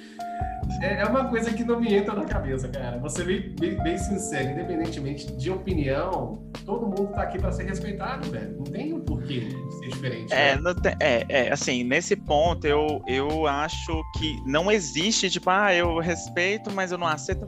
[0.81, 2.97] É, é uma coisa que não me entra na cabeça, cara.
[2.97, 8.29] Você bem, bem, bem sincero, independentemente de opinião, todo mundo tá aqui para ser respeitado,
[8.29, 8.57] velho.
[8.57, 9.47] Não tem um porquê
[9.79, 10.33] ser diferente.
[10.33, 10.73] É, né?
[10.81, 15.99] tem, é, é, assim, nesse ponto eu, eu acho que não existe, tipo, ah, eu
[15.99, 17.45] respeito, mas eu não aceito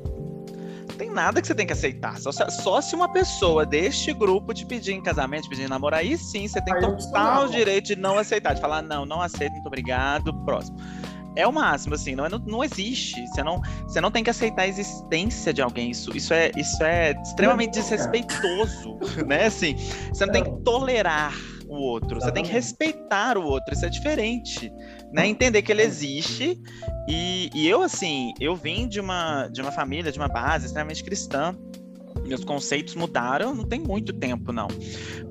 [0.98, 2.18] tem nada que você tem que aceitar.
[2.20, 5.96] Só, só se uma pessoa deste grupo te pedir em casamento, te pedir em namoro,
[5.96, 9.54] aí sim você tem aí total direito de não aceitar, de falar, não, não aceito,
[9.54, 10.78] muito obrigado, próximo.
[11.36, 13.28] É o máximo, assim, não, é, não, não existe.
[13.28, 15.92] Você não, você não tem que aceitar a existência de alguém.
[15.92, 19.46] Isso, isso, é, isso é extremamente desrespeitoso, né?
[19.46, 19.76] Assim,
[20.12, 21.36] você não tem que tolerar
[21.68, 24.72] o outro, você tem que respeitar o outro, isso é diferente,
[25.12, 25.28] né?
[25.28, 26.60] Entender que ele existe
[27.08, 31.04] e, e eu, assim, eu vim de uma, de uma família, de uma base extremamente
[31.04, 31.58] cristã,
[32.26, 34.68] meus conceitos mudaram, não tem muito tempo, não.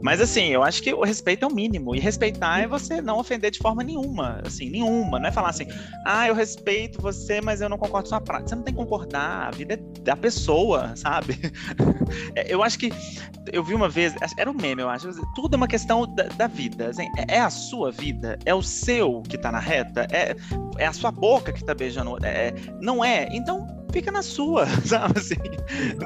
[0.03, 1.95] Mas assim, eu acho que o respeito é o mínimo.
[1.95, 4.41] E respeitar é você não ofender de forma nenhuma.
[4.45, 5.19] Assim, nenhuma.
[5.19, 5.67] Não é falar assim,
[6.05, 8.51] ah, eu respeito você, mas eu não concordo com sua prática.
[8.51, 11.39] Você não tem que concordar, a vida é da pessoa, sabe?
[12.35, 12.93] É, eu acho que
[13.53, 15.09] eu vi uma vez, era um meme, eu acho.
[15.35, 16.89] Tudo é uma questão da, da vida.
[16.89, 20.37] Assim, é, é a sua vida, é o seu que tá na reta, é,
[20.79, 22.17] é a sua boca que tá beijando.
[22.25, 23.29] É, não é.
[23.33, 25.35] Então fica na sua, sabe assim?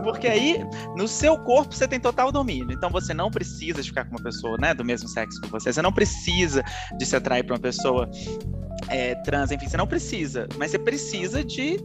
[0.03, 0.59] Porque aí,
[0.97, 2.73] no seu corpo, você tem total domínio.
[2.73, 5.73] Então, você não precisa de ficar com uma pessoa, né, do mesmo sexo que você.
[5.73, 6.63] Você não precisa
[6.99, 8.09] de se atrair para uma pessoa
[8.89, 11.79] é, trans, enfim, você não precisa, mas você precisa de.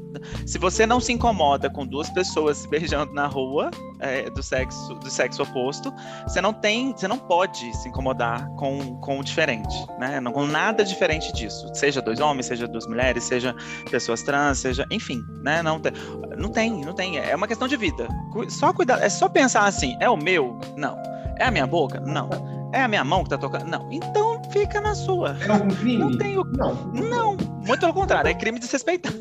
[0.46, 4.94] Se você não se incomoda com duas pessoas se beijando na rua é, do sexo
[4.96, 5.94] do sexo oposto,
[6.28, 10.20] você não tem, você não pode se incomodar com, com o diferente, né?
[10.20, 11.70] Não, com nada diferente disso.
[11.74, 13.56] Seja dois homens, seja duas mulheres, seja
[13.90, 15.62] pessoas trans, seja, enfim, né?
[15.62, 15.94] Não tem,
[16.38, 17.18] não tem, não tem.
[17.18, 18.08] É uma questão de vida.
[18.50, 20.60] Só cuidar, é só pensar assim, é o meu?
[20.76, 20.98] Não.
[21.38, 22.00] É a minha boca?
[22.00, 22.30] Não.
[22.76, 23.66] É a minha mão que tá tocando?
[23.68, 23.88] Não.
[23.90, 25.38] Então fica na sua.
[25.40, 25.98] É algum crime?
[25.98, 26.44] Não tenho.
[26.44, 26.76] Não.
[26.92, 27.38] Não.
[27.66, 29.14] Muito pelo contrário, é crime de desrespeitar.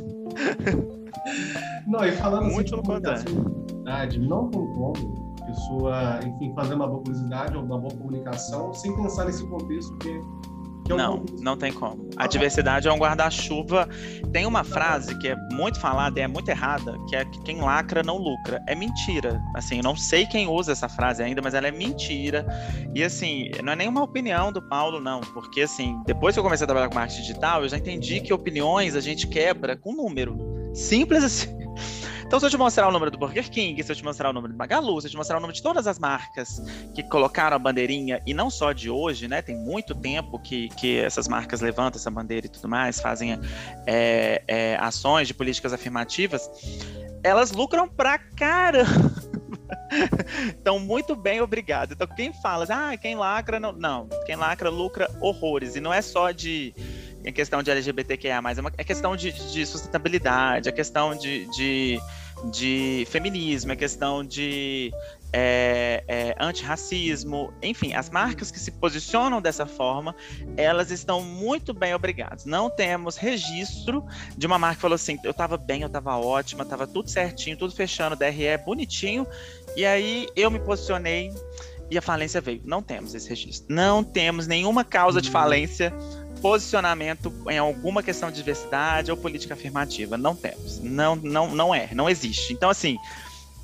[1.87, 3.25] Não, e falando Muito pelo contrário.
[4.19, 4.93] não tem como
[5.41, 9.97] a pessoa, enfim, fazer uma boa publicidade ou uma boa comunicação sem pensar nesse contexto
[9.99, 10.21] que
[10.93, 12.09] é não, não tem como.
[12.17, 13.89] A diversidade é um guarda-chuva.
[14.33, 17.61] Tem uma frase que é muito falada e é muito errada, que é que quem
[17.61, 18.63] lacra não lucra.
[18.67, 19.41] É mentira.
[19.55, 22.47] Assim, eu não sei quem usa essa frase ainda, mas ela é mentira.
[22.95, 25.21] E assim, não é nenhuma opinião do Paulo, não.
[25.21, 28.33] Porque assim, depois que eu comecei a trabalhar com marketing digital, eu já entendi que
[28.33, 30.37] opiniões a gente quebra com número.
[30.75, 31.64] Simples assim.
[32.27, 34.33] Então, se eu te mostrar o número do Burger King, se eu te mostrar o
[34.33, 36.61] número do Magalu, se eu te mostrar o número de todas as marcas
[36.95, 39.43] que colocaram a bandeirinha, e não só de hoje, né?
[39.43, 43.39] Tem muito tempo que, que essas marcas levantam essa bandeira e tudo mais, fazem
[43.87, 46.51] é, é, ações de políticas afirmativas,
[47.23, 49.35] elas lucram pra caramba.
[50.49, 51.93] então, muito bem, obrigado.
[51.93, 53.73] Então, quem fala, ah, quem lacra, não.
[53.73, 55.77] Não, quem lacra lucra horrores.
[55.77, 56.75] E não é só de
[57.25, 61.47] em questão de LGBTQIA, mas é, uma, é questão de, de sustentabilidade, é questão de,
[61.57, 61.99] de,
[62.53, 64.93] de feminismo, é questão de
[65.37, 70.15] é, é, antirracismo, enfim, as marcas que se posicionam dessa forma,
[70.57, 72.45] elas estão muito bem obrigadas.
[72.45, 74.07] Não temos registro
[74.39, 77.57] de uma marca que falou assim: eu estava bem, eu estava ótima, estava tudo certinho,
[77.57, 79.27] tudo fechando, DRE bonitinho,
[79.75, 81.33] e aí eu me posicionei
[81.91, 82.63] e a falência veio.
[82.65, 83.67] Não temos esse registro.
[83.69, 85.93] Não temos nenhuma causa de falência
[86.41, 90.17] posicionamento em alguma questão de diversidade ou política afirmativa.
[90.17, 90.79] Não temos.
[90.79, 91.89] Não, não, não é.
[91.93, 92.53] Não existe.
[92.53, 92.99] Então, assim,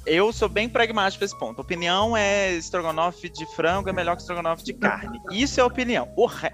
[0.06, 1.60] eu sou bem pragmático nesse ponto.
[1.60, 5.20] Opinião é estrogonofe de frango é melhor que estrogonofe de carne.
[5.30, 6.06] Isso é opinião.
[6.06, 6.52] Porra,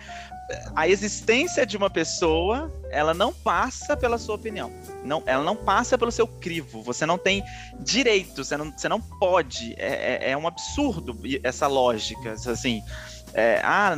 [0.75, 4.73] a existência de uma pessoa, ela não passa pela sua opinião.
[5.05, 6.83] Não, ela não passa pelo seu crivo.
[6.83, 7.43] Você não tem
[7.81, 9.75] direito, você não, você não pode.
[9.79, 12.33] É, é, é um absurdo essa lógica.
[12.33, 12.83] Assim,
[13.35, 13.95] é, ah,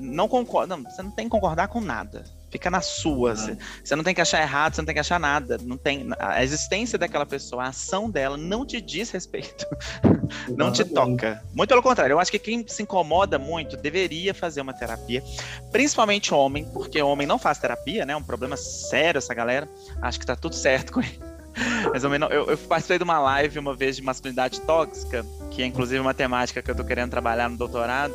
[0.00, 0.76] não concorda.
[0.76, 2.24] Não, você não tem que concordar com nada.
[2.50, 3.36] Fica na sua.
[3.36, 5.58] Você, você, não tem que achar errado, você não tem que achar nada.
[5.62, 9.66] Não tem a existência daquela pessoa, a ação dela não te diz respeito.
[10.56, 11.42] não te toca.
[11.54, 15.22] Muito pelo contrário, eu acho que quem se incomoda muito deveria fazer uma terapia,
[15.70, 18.12] principalmente homem, porque homem não faz terapia, né?
[18.12, 19.68] É um problema sério essa galera.
[20.02, 21.20] Acho que tá tudo certo com ele.
[21.92, 26.00] Mas eu, eu, participei de uma live uma vez de masculinidade tóxica, que é inclusive
[26.00, 28.14] uma temática que eu tô querendo trabalhar no doutorado.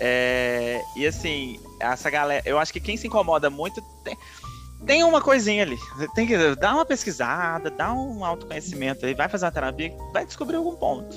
[0.00, 1.60] É, e assim,
[1.92, 4.16] essa galera, eu acho que quem se incomoda muito tem,
[4.86, 5.76] tem uma coisinha ali.
[6.14, 10.56] Tem que dar uma pesquisada, dar um autoconhecimento aí, vai fazer uma terapia, vai descobrir
[10.56, 11.16] algum ponto.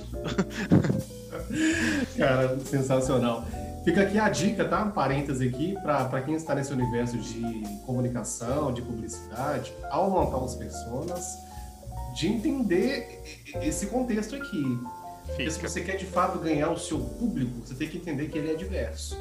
[2.18, 3.46] Cara, sensacional.
[3.84, 4.84] Fica aqui a dica, tá?
[4.84, 10.56] Um parêntese aqui, para quem está nesse universo de comunicação, de publicidade, ao montar os
[10.56, 11.38] personas,
[12.14, 14.78] de entender esse contexto aqui.
[15.26, 18.38] Porque se você quer de fato ganhar o seu público, você tem que entender que
[18.38, 19.18] ele é diverso.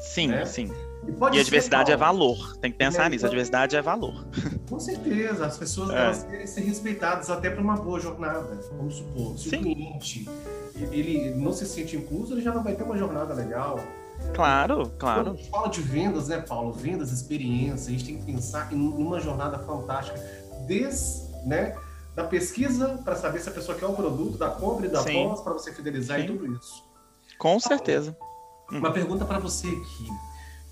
[0.00, 0.44] Sim, né?
[0.44, 0.72] sim.
[1.06, 2.56] E, e a diversidade é valor.
[2.58, 3.26] Tem que pensar é, nisso.
[3.26, 4.26] A diversidade é valor.
[4.68, 5.46] Com certeza.
[5.46, 5.96] As pessoas é.
[5.96, 8.60] elas querem ser respeitadas até para uma boa jornada.
[8.76, 9.56] Vamos supor, se sim.
[9.56, 10.28] o cliente
[10.90, 13.80] ele não se sente incluso, ele já não vai ter uma jornada legal.
[14.34, 15.24] Claro, claro.
[15.24, 16.72] Quando a gente fala de vendas, né, Paulo?
[16.72, 20.18] Vendas, experiência, a gente tem que pensar em uma jornada fantástica,
[20.66, 21.76] desde, né,
[22.14, 25.40] da pesquisa para saber se a pessoa quer o produto, da compra e da pós
[25.40, 26.24] para você fidelizar Sim.
[26.24, 26.84] e tudo isso.
[27.38, 28.16] Com certeza.
[28.70, 28.92] Uma hum.
[28.92, 30.08] pergunta para você aqui.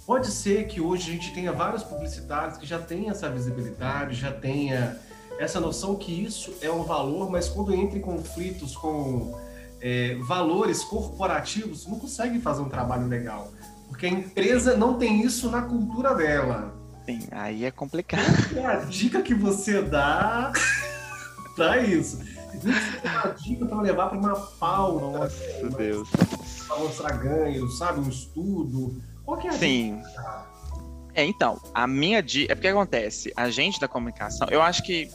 [0.07, 4.31] Pode ser que hoje a gente tenha vários publicitários que já tenham essa visibilidade, já
[4.31, 4.97] tenha
[5.37, 9.37] essa noção que isso é um valor, mas quando entra em conflitos com
[9.81, 13.53] é, valores corporativos, não consegue fazer um trabalho legal.
[13.89, 16.73] Porque a empresa não tem isso na cultura dela.
[17.05, 18.23] Sim, aí é complicado.
[18.57, 20.53] É a dica que você dá
[21.57, 22.21] para isso?
[23.03, 25.19] Uma dica para levar para uma pauta.
[25.19, 26.09] Nossa, Deus.
[26.69, 28.01] Para mostrar ganho, sabe?
[28.01, 29.03] Um estudo.
[29.27, 29.97] Qual que é a Sim.
[29.97, 30.47] dica?
[31.15, 32.53] É, então, a minha dica.
[32.53, 35.11] É porque acontece, a gente da comunicação, eu acho que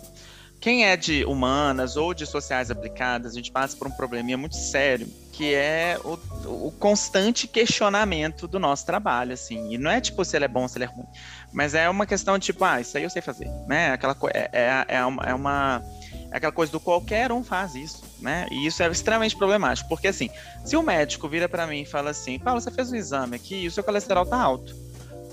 [0.62, 4.56] quem é de humanas ou de sociais aplicadas, a gente passa por um probleminha muito
[4.56, 6.20] sério, que é o,
[6.68, 9.74] o, constante questionamento do nosso trabalho, assim.
[9.74, 11.08] E não é tipo se ele é bom ou se ele é ruim,
[11.52, 13.92] mas é uma questão de tipo, ah, isso aí eu sei fazer, né?
[13.92, 15.84] Aquela é, é, é, uma, é uma
[16.32, 18.48] é aquela coisa do qualquer um faz isso, né?
[18.50, 20.30] E isso é extremamente problemático, porque assim,
[20.64, 23.56] se o médico vira para mim e fala assim, Paulo, você fez um exame aqui
[23.64, 24.74] e o seu colesterol tá alto.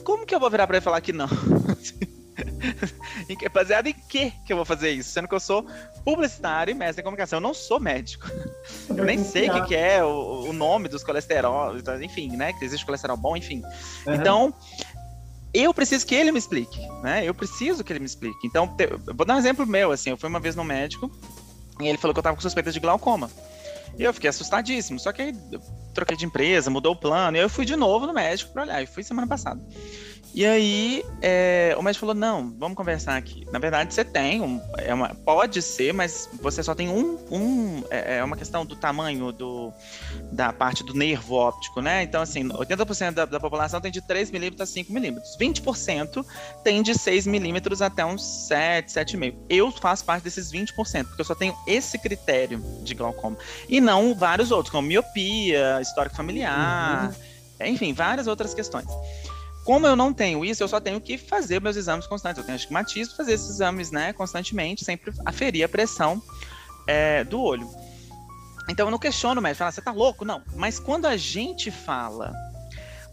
[0.05, 1.29] Como que eu vou virar para ele falar que não?
[3.53, 5.11] Baseado em que que eu vou fazer isso?
[5.11, 5.67] Sendo que eu sou
[6.05, 7.39] publicitário e mestre em comunicação.
[7.39, 8.27] Eu não sou médico.
[8.89, 12.53] Eu nem sei o que, que, é o, o, nome dos colesterol, enfim, né?
[12.53, 13.63] Que existe colesterol bom, enfim.
[14.07, 14.15] Uhum.
[14.15, 14.55] Então,
[15.53, 17.25] eu preciso que ele me explique, né?
[17.25, 18.47] Eu preciso que ele me explique.
[18.47, 18.77] Então,
[19.15, 20.11] vou dar um exemplo meu, assim.
[20.11, 21.11] Eu fui uma vez no médico
[21.81, 23.31] e ele falou que eu tava com suspeita de glaucoma.
[23.99, 24.99] E eu fiquei assustadíssimo.
[25.01, 25.35] Só que aí
[25.95, 27.37] troquei de empresa, mudou o plano.
[27.37, 28.83] E eu fui de novo no médico para olhar.
[28.83, 29.61] E fui semana passada.
[30.35, 33.47] E aí, é, o médico falou: não, vamos conversar aqui.
[33.51, 37.19] Na verdade, você tem, um, é uma, pode ser, mas você só tem um.
[37.31, 39.73] um é, é, uma questão do tamanho do,
[40.31, 42.03] da parte do nervo óptico, né?
[42.03, 45.37] Então, assim, 80% da, da população tem de 3 milímetros a 5 milímetros.
[45.41, 46.25] 20%
[46.63, 49.35] tem de 6 milímetros até uns 7, 7,5.
[49.49, 50.73] Eu faço parte desses 20%,
[51.07, 53.37] porque eu só tenho esse critério de glaucoma.
[53.69, 57.13] E não vários outros, como miopia, histórico familiar,
[57.61, 57.67] uhum.
[57.67, 58.87] enfim, várias outras questões.
[59.69, 62.39] Como eu não tenho isso, eu só tenho que fazer meus exames constantes.
[62.39, 66.23] Eu tenho astigmatismo, fazer esses exames né, constantemente, sempre aferir a pressão
[66.87, 67.69] é, do olho.
[68.67, 70.25] Então eu não questiono o médico, fala, você tá louco?
[70.25, 70.43] Não.
[70.57, 72.33] Mas quando a gente fala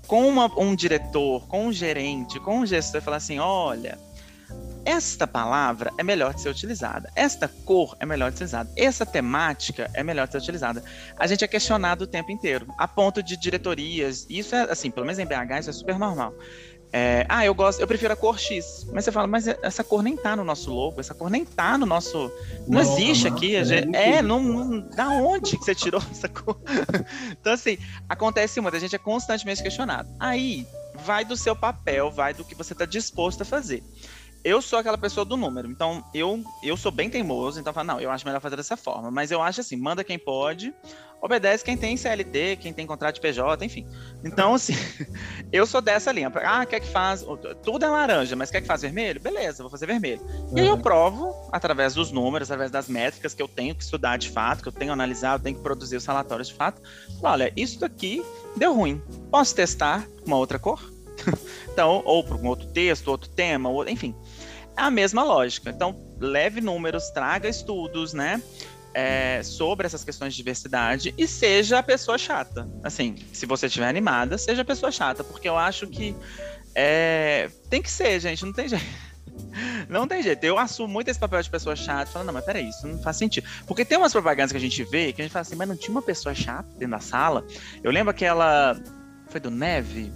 [0.07, 3.99] com uma, um diretor, com um gerente, com um gestor, fala assim: olha,
[4.85, 9.05] esta palavra é melhor de ser utilizada, esta cor é melhor de ser utilizada, essa
[9.05, 10.83] temática é melhor de ser utilizada.
[11.17, 15.05] A gente é questionado o tempo inteiro, a ponto de diretorias, isso é assim, pelo
[15.05, 16.33] menos em BH isso é super normal.
[16.93, 18.87] É, ah, eu gosto, eu prefiro a cor X.
[18.93, 21.77] Mas você fala, mas essa cor nem tá no nosso logo, essa cor nem tá
[21.77, 22.31] no nosso.
[22.65, 23.65] Não, não existe não, aqui.
[23.65, 26.57] Gente, é, não, não, Da onde que você tirou essa cor?
[27.31, 30.07] então, assim, acontece muito, a gente é constantemente questionado.
[30.17, 30.65] Aí
[31.03, 33.83] vai do seu papel, vai do que você está disposto a fazer
[34.45, 37.87] eu sou aquela pessoa do número, então eu, eu sou bem teimoso, então eu falo,
[37.87, 39.09] não, eu acho melhor fazer dessa forma.
[39.09, 40.71] Mas eu acho assim, manda quem pode,
[41.19, 43.87] obedece quem tem CLT, quem tem contrato de PJ, enfim.
[44.23, 44.75] Então, assim,
[45.51, 46.31] eu sou dessa linha.
[46.43, 47.25] Ah, quer que faz.
[47.63, 49.19] Tudo é laranja, mas quer que faz vermelho?
[49.19, 50.21] Beleza, vou fazer vermelho.
[50.55, 50.81] E aí eu uhum.
[50.81, 54.69] provo, através dos números, através das métricas que eu tenho que estudar de fato, que
[54.69, 56.79] eu tenho analisado, tenho que produzir os relatórios de fato.
[57.23, 58.23] Olha, isso daqui
[58.55, 59.01] deu ruim.
[59.31, 60.93] Posso testar uma outra cor?
[61.71, 64.15] então, ou para um outro texto, outro tema, ou, enfim.
[64.77, 65.69] É a mesma lógica.
[65.69, 68.41] Então, leve números, traga estudos, né?
[68.93, 72.65] É, sobre essas questões de diversidade e seja a pessoa chata.
[72.81, 76.15] Assim, se você estiver animada, seja a pessoa chata, porque eu acho que
[76.73, 78.85] é, tem que ser, gente, não tem jeito.
[79.89, 80.43] Não tem jeito.
[80.43, 83.17] Eu assumo muito esse papel de pessoa chata, falando, não, mas peraí, isso não faz
[83.17, 83.47] sentido.
[83.67, 85.75] Porque tem umas propagandas que a gente vê que a gente fala assim, mas não
[85.75, 87.45] tinha uma pessoa chata dentro da sala.
[87.83, 88.77] Eu lembro aquela.
[89.27, 90.11] Foi do Neve?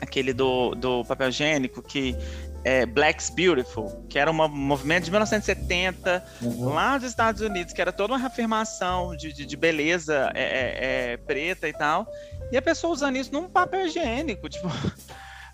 [0.00, 2.16] Aquele do, do papel higiênico que
[2.64, 6.74] é, Black's Beautiful, que era um movimento de 1970 uhum.
[6.74, 11.12] lá dos Estados Unidos, que era toda uma reafirmação de, de, de beleza é, é,
[11.12, 12.06] é preta e tal.
[12.52, 14.68] E a pessoa usando isso num papel higiênico, tipo.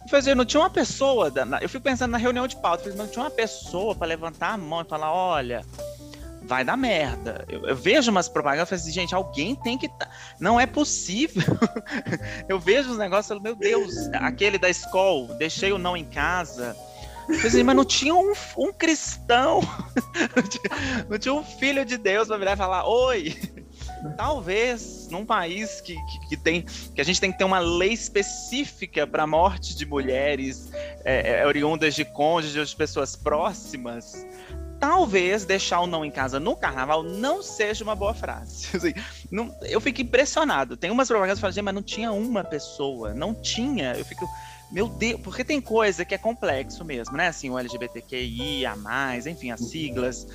[0.09, 1.33] Fazer, não tinha uma pessoa.
[1.61, 4.83] Eu fico pensando na reunião de pauta, não tinha uma pessoa para levantar a mão
[4.83, 5.65] e falar: olha,
[6.47, 7.45] vai dar merda.
[7.49, 9.89] Eu, eu vejo umas propagandas e falo assim, gente, alguém tem que.
[9.89, 10.09] Tá...
[10.39, 11.43] Não é possível.
[12.49, 16.05] eu vejo os negócios e falo, meu Deus, aquele da escola, deixei o não em
[16.05, 16.77] casa.
[17.45, 19.61] Assim, mas não tinha um, um cristão,
[21.11, 23.37] não tinha um filho de Deus para virar e falar: Oi,
[24.17, 27.93] talvez num país que, que, que, tem que a gente tem que ter uma lei
[27.93, 30.71] específica para a morte de mulheres
[31.05, 34.27] é, é, oriundas de cônjuges de pessoas próximas
[34.79, 38.69] talvez deixar o não em casa no carnaval não seja uma boa frase.
[38.77, 38.95] Assim,
[39.31, 40.77] não, eu fico impressionado.
[40.77, 43.95] Tem umas propagandas que falam, mas não tinha uma pessoa, não tinha.
[43.95, 44.29] Eu fico,
[44.71, 47.29] meu Deus, porque tem coisa que é complexo mesmo, né?
[47.29, 50.27] Assim, o LGBTQI, a mais, enfim, as siglas,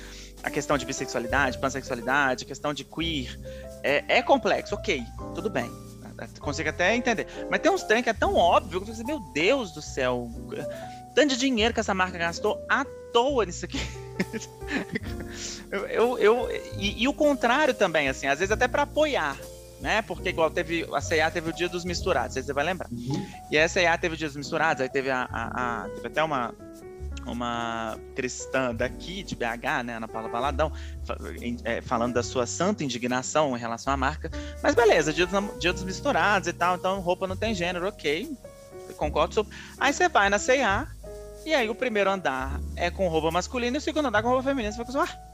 [0.42, 3.38] a questão de bissexualidade, pansexualidade, a questão de queer.
[3.82, 5.70] É, é complexo, ok, tudo bem.
[6.40, 7.26] Consigo até entender.
[7.50, 10.30] Mas tem uns trem que é tão óbvio que você, meu Deus do céu,
[11.14, 13.80] tanto de dinheiro que essa marca gastou à toa nisso aqui.
[15.70, 19.36] eu, eu, eu e, e, o contrário também, assim, às vezes até para apoiar
[19.82, 20.00] né?
[20.00, 22.88] Porque igual teve a CA teve o dia dos misturados, você vai lembrar.
[22.90, 23.26] Uhum.
[23.50, 26.22] E a CA teve o dia dos misturados, aí teve a, a, a teve até
[26.22, 26.54] uma
[27.26, 30.72] uma cristã daqui de BH, né, Ana Paula Valadão,
[31.62, 34.30] é, falando da sua santa indignação em relação à marca.
[34.60, 38.36] Mas beleza, dia dos, dia dos misturados e tal, então roupa não tem gênero, ok.
[38.96, 39.54] Concordo sobre.
[39.78, 40.88] Aí você vai na CA,
[41.44, 44.42] e aí o primeiro andar é com roupa masculina e o segundo andar com roupa
[44.42, 44.72] feminina.
[44.72, 45.32] Você fica assim, ah,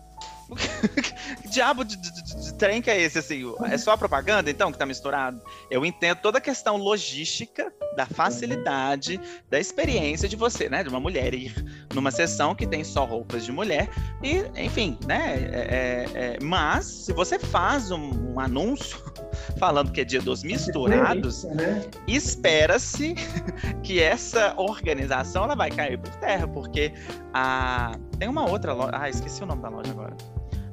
[1.43, 3.19] que diabo de, de, trem que é esse?
[3.19, 3.45] Assim?
[3.71, 5.41] É só a propaganda, então, que tá misturado?
[5.71, 10.83] Eu entendo toda a questão logística, da facilidade, da experiência de você, né?
[10.83, 11.55] De uma mulher ir
[11.95, 13.89] numa sessão que tem só roupas de mulher.
[14.23, 15.35] E, enfim, né?
[15.53, 18.99] É, é, é mas, se você faz um, um, anúncio
[19.59, 21.89] falando que é dia dos misturados, né?
[22.07, 23.15] espera-se
[23.83, 26.93] que essa organização ela vai cair por terra, porque
[27.35, 27.93] a...
[28.19, 28.91] tem uma outra loja.
[28.93, 30.17] Ah, esqueci o nome da loja agora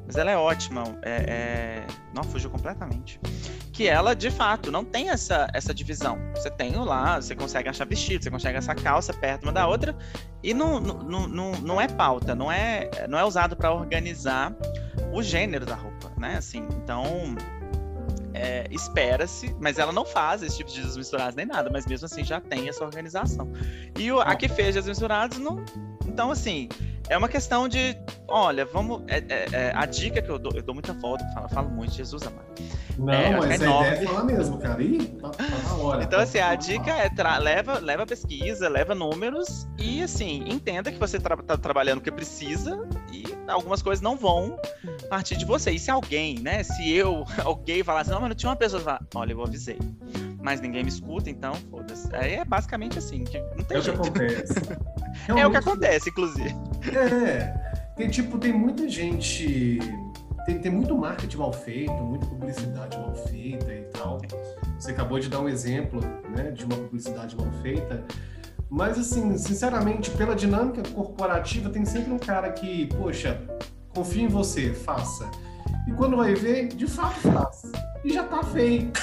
[0.06, 0.84] mas ela é ótima.
[1.02, 1.88] É, é...
[2.14, 3.20] Não, fugiu completamente.
[3.74, 6.18] Que ela, de fato, não tem essa, essa divisão.
[6.36, 9.96] Você tem lá, você consegue achar vestido, você consegue achar calça perto uma da outra,
[10.42, 14.56] e não, não, não, não é pauta, não é, não é usado para organizar
[15.12, 16.38] o gênero da roupa, né?
[16.38, 17.36] Assim, então.
[18.38, 22.22] É, espera-se, mas ela não faz esse tipo de desmisturados nem nada, mas mesmo assim
[22.22, 23.50] já tem essa organização.
[23.98, 25.64] E o, a que fez as misturados não.
[26.08, 26.70] Então, assim,
[27.10, 27.96] é uma questão de,
[28.28, 29.04] olha, vamos.
[29.08, 31.94] É, é, é, a dica que eu dou, eu dou muita volta, falo, falo muito,
[31.94, 32.46] Jesus amado.
[32.98, 34.82] Não, é, mas a ideia é falar mesmo, cara.
[34.82, 36.04] Ih, tá, tá na hora.
[36.04, 40.98] Então, assim, a dica é tra leva, leva pesquisa, leva números e, assim, entenda que
[40.98, 44.58] você tra tá trabalhando o que precisa e algumas coisas não vão
[45.10, 45.72] partir de você.
[45.72, 48.80] E se alguém, né, se eu, alguém falar assim, não, mas não tinha uma pessoa
[48.80, 49.78] que fala, olha, eu avisei.
[50.46, 52.08] Mas ninguém me escuta, então, foda-se.
[52.16, 54.00] Aí é basicamente assim, que não tem é jeito.
[54.00, 54.54] O que acontece.
[55.36, 56.56] é o que acontece, inclusive.
[56.96, 57.52] É,
[57.96, 59.80] tem, tipo, tem muita gente
[60.46, 64.22] tem, tem muito marketing mal feito, muita publicidade mal feita e tal.
[64.78, 68.04] Você acabou de dar um exemplo né, de uma publicidade mal feita.
[68.70, 73.42] Mas, assim, sinceramente, pela dinâmica corporativa, tem sempre um cara que, poxa,
[73.90, 75.28] confia em você, faça.
[75.88, 77.64] E quando vai ver, de fato faz.
[78.04, 79.02] E já tá feito.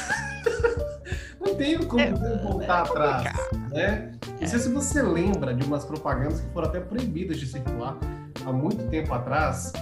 [1.63, 3.51] Não tem como é, voltar é atrás.
[3.71, 4.13] Né?
[4.41, 7.97] Não sei se você lembra de umas propagandas que foram até proibidas de circular
[8.45, 9.73] há muito tempo atrás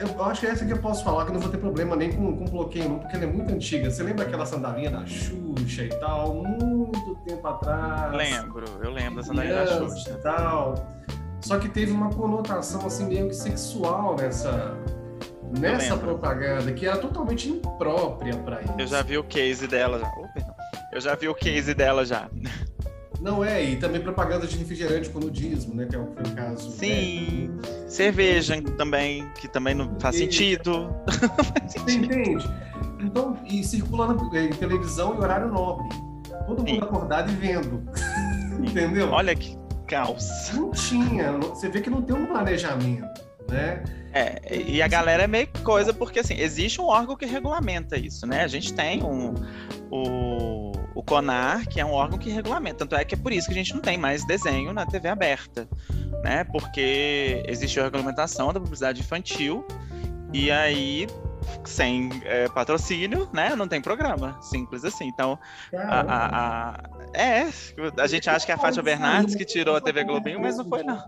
[0.00, 2.12] eu acho que é essa que eu posso falar, que não vou ter problema nem
[2.12, 3.90] com, com bloqueio, não, porque ela é muito antiga.
[3.90, 8.12] Você lembra aquela sandalinha da Xuxa e tal, muito tempo atrás?
[8.14, 10.10] Lembro, eu lembro da sandalinha da Xuxa.
[10.10, 10.74] E tal.
[11.40, 14.74] Só que teve uma conotação assim meio que sexual nessa
[15.58, 18.74] nessa propaganda que era totalmente imprópria para isso.
[18.78, 20.12] Eu já vi o case dela já.
[20.16, 20.54] Oh, perdão.
[20.92, 22.28] Eu já vi o case dela já.
[23.20, 25.86] Não é, e também propaganda de refrigerante com nudismo, né?
[25.86, 26.70] Que é o, foi o caso.
[26.72, 27.88] Sim, né?
[27.88, 30.94] cerveja também, que também não faz sentido.
[31.66, 32.44] Você entende?
[33.00, 35.88] Então, e circulando em televisão em horário nobre.
[36.46, 36.82] Todo mundo Sim.
[36.82, 37.82] acordado e vendo.
[38.60, 39.10] Entendeu?
[39.10, 40.50] Olha que caos.
[40.54, 41.32] Não tinha.
[41.32, 43.82] Você vê que não tem um planejamento, né?
[44.12, 48.26] É, e a galera é meio coisa, porque assim, existe um órgão que regulamenta isso,
[48.26, 48.44] né?
[48.44, 49.34] A gente tem um.
[49.90, 52.78] O, o CONAR, que é um órgão que regulamenta.
[52.78, 55.08] Tanto é que é por isso que a gente não tem mais desenho na TV
[55.08, 55.68] aberta,
[56.22, 56.44] né?
[56.44, 59.66] Porque existe a regulamentação da publicidade infantil
[60.32, 61.08] e aí
[61.64, 63.56] sem é, patrocínio, né?
[63.56, 64.40] Não tem programa.
[64.42, 65.08] Simples assim.
[65.08, 65.38] Então,
[65.76, 66.82] a, a, a,
[67.14, 67.48] é,
[67.98, 70.64] a gente acha que é a Fátima Bernardes que tirou a TV Globinho, mas não
[70.64, 71.02] foi, não.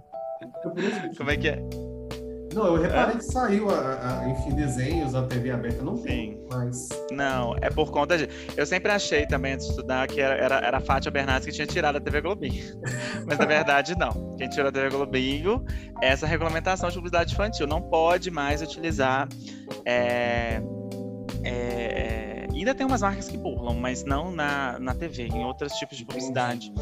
[1.16, 1.62] Como é que é?
[2.56, 3.18] Não, eu reparei é?
[3.18, 6.88] que saiu, a, a, enfim, desenhos da TV aberta, não tem mais.
[7.12, 8.26] Não, é por conta de.
[8.56, 11.52] Eu sempre achei também, antes de estudar, que era, era, era a Fátima Bernardes que
[11.52, 12.64] tinha tirado a TV Globinho.
[13.28, 14.34] Mas na verdade, não.
[14.38, 15.62] Quem tirou a TV Globinho
[16.00, 17.66] é essa regulamentação de publicidade infantil.
[17.66, 19.28] Não pode mais utilizar.
[19.84, 20.62] É,
[21.44, 25.96] é, ainda tem umas marcas que burlam, mas não na, na TV, em outros tipos
[25.96, 26.72] de publicidade.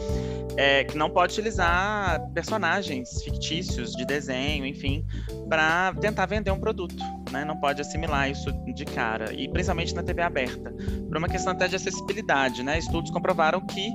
[0.57, 5.05] É, que não pode utilizar personagens fictícios de desenho, enfim,
[5.49, 7.03] para tentar vender um produto.
[7.33, 7.45] Né?
[7.45, 9.33] Não pode assimilar isso de cara.
[9.33, 10.73] E principalmente na TV aberta.
[11.09, 12.63] Por uma questão até de acessibilidade.
[12.63, 12.79] Né?
[12.79, 13.91] Estudos comprovaram que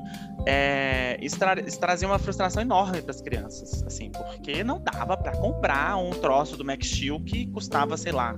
[0.45, 3.82] é, isso, tra isso trazia uma frustração enorme para as crianças.
[3.84, 8.36] Assim, porque não dava para comprar um troço do Max Steel que custava, sei lá,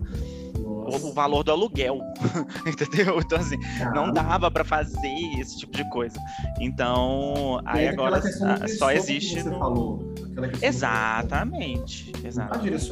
[0.96, 2.00] o valor do aluguel,
[2.66, 3.20] entendeu?
[3.20, 3.58] Então, assim,
[3.94, 6.20] não dava para fazer esse tipo de coisa.
[6.60, 8.22] Então, aí agora
[8.68, 9.44] só existe.
[9.44, 9.60] No...
[9.60, 10.14] Falou,
[10.62, 12.92] exatamente, tá exatamente.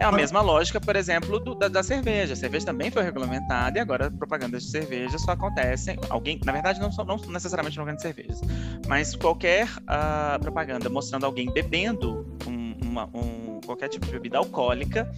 [0.00, 2.34] É a mesma lógica, por exemplo, do, da, da, cerveja.
[2.34, 5.98] A cerveja também foi regulamentada e agora propagandas de cerveja só acontecem.
[6.08, 8.40] Alguém, na verdade, não, não necessariamente propaganda de cervejas,
[8.86, 15.10] mas qualquer uh, propaganda mostrando alguém bebendo um, uma, um, qualquer tipo de bebida alcoólica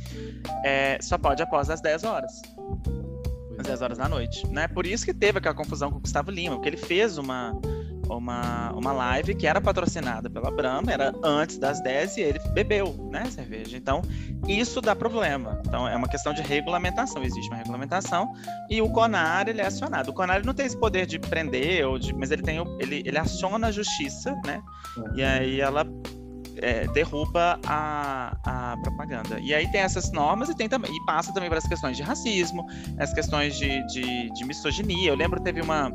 [0.65, 2.43] é, só pode após as 10 horas.
[3.59, 4.67] às 10 horas da noite, né?
[4.67, 7.53] Por isso que teve aquela confusão com o Gustavo Lima, porque ele fez uma,
[8.09, 13.09] uma, uma live que era patrocinada pela Brahma, era antes das 10 e ele bebeu,
[13.11, 13.77] né, cerveja.
[13.77, 14.03] Então,
[14.49, 15.61] isso dá problema.
[15.67, 17.23] Então, é uma questão de regulamentação.
[17.23, 18.33] Existe uma regulamentação
[18.69, 20.11] e o CONAR, ele é acionado.
[20.11, 23.19] O CONAR não tem esse poder de prender, ou de, mas ele, tem, ele, ele
[23.19, 24.61] aciona a justiça, né,
[25.15, 25.87] e aí ela
[26.63, 29.39] é, derruba a, a propaganda.
[29.41, 32.67] E aí tem essas normas e tem e passa também para as questões de racismo,
[32.99, 35.11] as questões de, de, de misoginia.
[35.11, 35.93] Eu lembro teve uma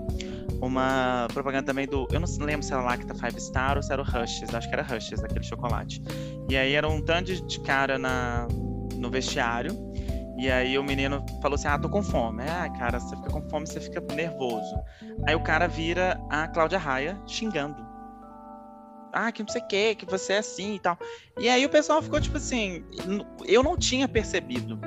[0.61, 2.07] uma propaganda também do.
[2.11, 4.73] Eu não lembro se era Lacta Five Star ou se era o Rushes, acho que
[4.73, 6.01] era Rushes, aquele chocolate.
[6.49, 8.47] E aí era um tanto de cara na,
[8.95, 9.75] no vestiário.
[10.37, 12.43] E aí o menino falou assim: Ah, tô com fome.
[12.43, 14.75] Ah, cara, você fica com fome, você fica nervoso.
[15.25, 17.94] Aí o cara vira a Cláudia Raia xingando.
[19.15, 20.99] Ah, que não sei o que, que você é assim e tal.
[21.39, 22.83] E aí o pessoal ficou tipo assim.
[23.45, 24.77] Eu não tinha percebido.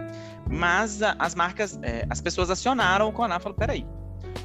[0.50, 3.86] Mas as marcas, é, as pessoas acionaram o Conar e falaram: peraí,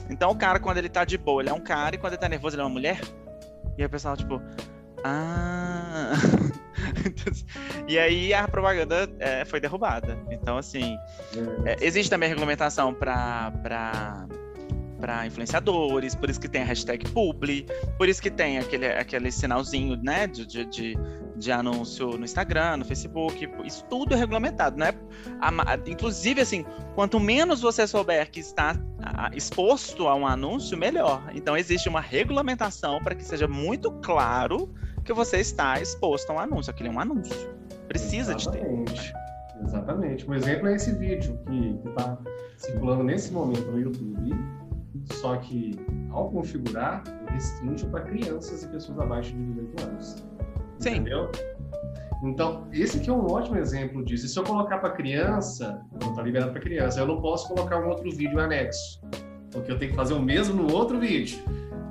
[0.09, 2.21] então o cara, quando ele tá de boa, ele é um cara, e quando ele
[2.21, 3.01] tá nervoso, ele é uma mulher.
[3.77, 4.41] E aí o pessoal, tipo,
[5.03, 6.13] ah.
[7.87, 10.17] e aí a propaganda é, foi derrubada.
[10.31, 10.97] Então, assim,
[11.65, 13.51] é, existe também regulamentação para
[15.03, 17.65] para influenciadores, por isso que tem a hashtag publi,
[17.97, 20.97] por isso que tem aquele, aquele sinalzinho, né, de, de, de
[21.35, 24.93] de anúncio no Instagram, no Facebook, isso tudo é regulamentado, né?
[25.87, 26.63] Inclusive, assim,
[26.95, 28.79] quanto menos você souber que está
[29.33, 31.23] exposto a um anúncio, melhor.
[31.33, 34.73] Então, existe uma regulamentação para que seja muito claro
[35.03, 36.71] que você está exposto a um anúncio.
[36.71, 37.49] Aquele é um anúncio.
[37.87, 38.93] Precisa Exatamente.
[38.93, 39.23] de ter.
[39.65, 40.29] Exatamente.
[40.29, 42.17] Um exemplo é esse vídeo que está
[42.57, 44.31] circulando nesse momento no YouTube,
[45.13, 45.79] só que
[46.11, 50.23] ao configurar, restringe para crianças e pessoas abaixo de 18 anos.
[50.79, 50.89] Sim.
[50.89, 51.31] Entendeu?
[52.23, 54.25] Então, esse aqui é um ótimo exemplo disso.
[54.25, 57.79] E se eu colocar para criança, não está liberado para criança, eu não posso colocar
[57.79, 59.01] um outro vídeo anexo,
[59.51, 61.43] porque eu tenho que fazer o mesmo no outro vídeo.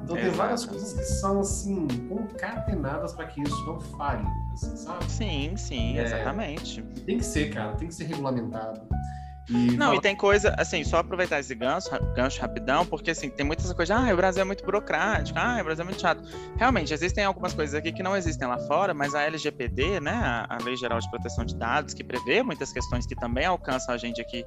[0.02, 4.76] Então, é, tem várias coisas que são, assim, concatenadas para que isso não falhe, assim,
[4.76, 5.04] sabe?
[5.04, 6.82] Sim, sim, é, exatamente.
[7.04, 8.80] Tem que ser, cara, tem que ser regulamentado.
[9.48, 13.44] E não, e tem coisa, assim, só aproveitar esse gancho, gancho rapidão, porque assim, tem
[13.44, 16.22] muitas coisas, ah, o Brasil é muito burocrático, ah, o Brasil é muito chato.
[16.56, 20.46] Realmente, existem algumas coisas aqui que não existem lá fora, mas a LGPD, né, a,
[20.48, 23.98] a Lei Geral de Proteção de Dados, que prevê muitas questões que também alcançam a
[23.98, 24.44] gente aqui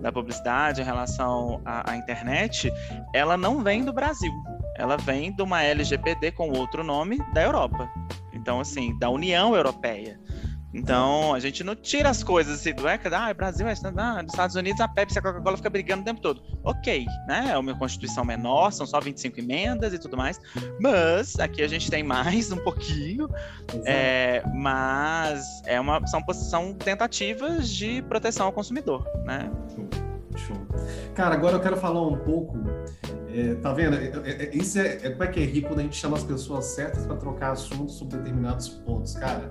[0.00, 2.72] da publicidade em relação à, à internet,
[3.12, 4.32] ela não vem do Brasil.
[4.76, 7.88] Ela vem de uma LGPD com outro nome da Europa.
[8.32, 10.20] Então, assim, da União Europeia.
[10.76, 14.32] Então, a gente não tira as coisas assim do ECA, ah, Brasil, é, ah, nos
[14.32, 16.42] Estados Unidos a Pepsi e a Coca-Cola fica brigando o tempo todo.
[16.62, 17.48] Ok, né?
[17.52, 20.38] É uma Constituição menor, são só 25 emendas e tudo mais,
[20.78, 23.26] mas aqui a gente tem mais um pouquinho,
[23.86, 29.50] é, mas é uma, são, são tentativas de proteção ao consumidor, né?
[30.36, 30.56] Show.
[31.14, 32.58] Cara, agora eu quero falar um pouco
[33.38, 33.96] é, tá vendo?
[33.96, 36.16] É, é, é, isso é, é, como é que é rico quando a gente chama
[36.16, 39.50] as pessoas certas para trocar assuntos sobre determinados pontos, cara.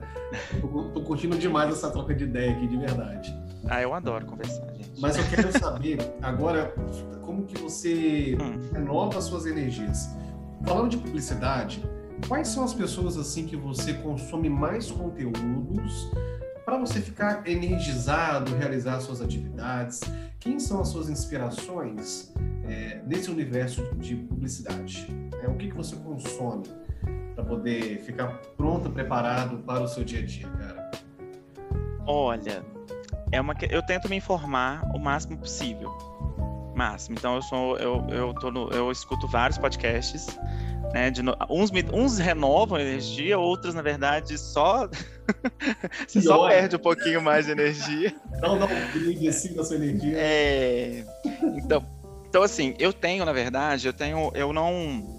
[0.59, 3.37] Tô, tô, curtindo demais essa troca de ideia aqui, de verdade.
[3.67, 4.99] Ah, eu adoro conversar, gente.
[4.99, 6.73] Mas eu quero saber agora
[7.21, 8.59] como que você hum.
[8.73, 10.09] renova as suas energias.
[10.63, 11.83] Falando de publicidade,
[12.27, 16.09] quais são as pessoas assim que você consome mais conteúdos
[16.65, 20.01] para você ficar energizado, realizar suas atividades?
[20.39, 22.33] Quem são as suas inspirações?
[22.67, 25.07] é, nesse universo de publicidade?
[25.41, 26.65] É, o que, que você consome
[27.33, 30.91] para poder ficar pronto, preparado para o seu dia a dia, cara?
[32.07, 32.63] Olha,
[33.31, 35.95] é uma, eu tento me informar o máximo possível.
[36.75, 37.15] Máximo.
[37.17, 40.27] Então eu sou, eu, eu, tô no, eu escuto vários podcasts.
[40.93, 44.87] Né, de, uns, uns renovam energia, outros, na verdade, só.
[46.07, 48.15] você só perde um pouquinho mais de energia.
[48.41, 50.13] Não dá um brilho assim na sua energia.
[50.15, 51.03] É.
[51.57, 51.85] Então,
[52.35, 54.29] então, assim, eu tenho, na verdade, eu tenho.
[54.35, 55.15] Eu não.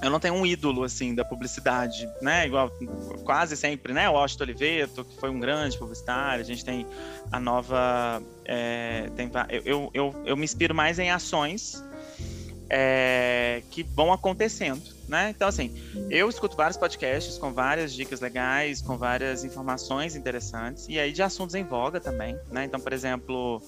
[0.00, 2.46] Eu não tenho um ídolo, assim, da publicidade, né?
[2.46, 2.70] Igual
[3.24, 4.08] quase sempre, né?
[4.08, 6.40] O Washington Oliveto, que foi um grande publicitário.
[6.40, 6.86] A gente tem
[7.32, 8.22] a nova.
[8.44, 9.28] É, tem,
[9.64, 11.82] eu, eu, eu me inspiro mais em ações
[12.70, 15.30] é, que vão acontecendo, né?
[15.34, 15.74] Então, assim,
[16.10, 21.22] eu escuto vários podcasts com várias dicas legais, com várias informações interessantes, e aí de
[21.22, 22.64] assuntos em voga também, né?
[22.64, 23.62] Então, por exemplo,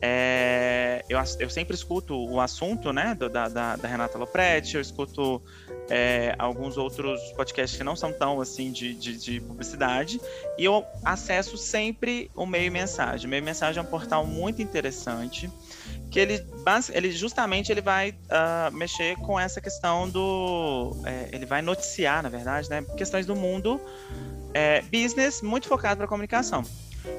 [0.00, 5.42] é, eu, eu, sempre escuto o assunto né, da, da, da Renata Lopretti, eu escuto
[5.90, 10.20] é, alguns outros podcasts que não são tão assim de, de, de, publicidade,
[10.56, 13.26] e eu acesso sempre o Meio Mensagem.
[13.26, 15.50] O Meio Mensagem é um portal muito interessante,
[16.10, 16.44] que ele,
[16.92, 20.96] ele justamente ele vai uh, mexer com essa questão do.
[21.04, 23.80] É, ele vai noticiar, na verdade, né, questões do mundo
[24.54, 26.64] é, business muito focado para comunicação.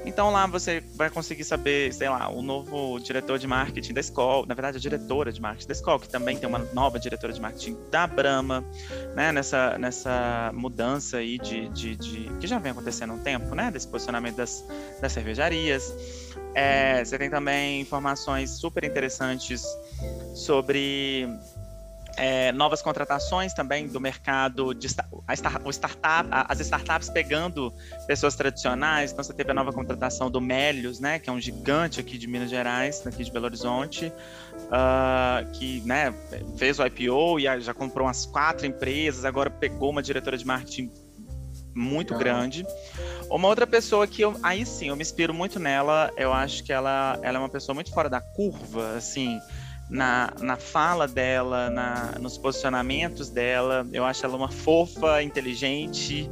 [0.05, 4.45] Então lá você vai conseguir saber, sei lá, o novo diretor de marketing da escola,
[4.47, 7.41] na verdade a diretora de marketing da escola, que também tem uma nova diretora de
[7.41, 8.63] marketing da Brahma,
[9.15, 9.31] né?
[9.31, 13.71] Nessa, nessa mudança aí de, de, de que já vem acontecendo há um tempo, né?
[13.71, 14.63] Desse posicionamento das,
[15.01, 15.93] das cervejarias.
[16.53, 19.63] É, você tem também informações super interessantes
[20.33, 21.27] sobre
[22.19, 24.87] é, novas contratações também do mercado de
[25.25, 27.73] a start, o startup, as startups pegando
[28.07, 29.11] pessoas tradicionais.
[29.11, 32.27] Então você teve a nova contratação do Melios, né, que é um gigante aqui de
[32.27, 36.13] Minas Gerais, aqui de Belo Horizonte, uh, que né,
[36.57, 39.23] fez o IPO e já comprou umas quatro empresas.
[39.23, 40.91] Agora pegou uma diretora de marketing
[41.75, 42.65] muito grande.
[43.29, 46.11] Uma outra pessoa que eu, aí sim, eu me inspiro muito nela.
[46.17, 49.39] Eu acho que ela, ela é uma pessoa muito fora da curva, assim
[49.89, 53.85] na, na fala dela, na, nos posicionamentos dela.
[53.91, 56.29] Eu acho ela uma fofa, inteligente.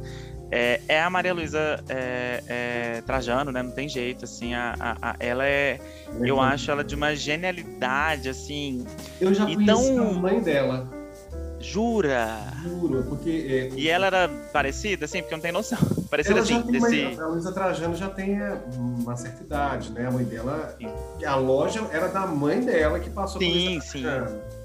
[0.50, 3.62] É, é a Maria Luísa é, é, Trajano, né?
[3.62, 4.54] Não tem jeito, assim.
[4.54, 5.78] A, a, a ela é.
[6.20, 8.86] Eu acho ela de uma genialidade, assim.
[9.20, 10.88] Eu já conheci então, a mãe dela.
[11.60, 12.52] Jura?
[13.08, 13.70] Porque.
[13.74, 15.78] É, e ela era parecida, assim, porque eu não tenho noção.
[16.08, 17.20] Parecida assim, desse.
[17.20, 20.06] a Luísa Trajano já tem é, uma certa idade, né?
[20.06, 20.76] A mãe dela.
[21.26, 24.04] A loja era da mãe dela que passou sim, sim.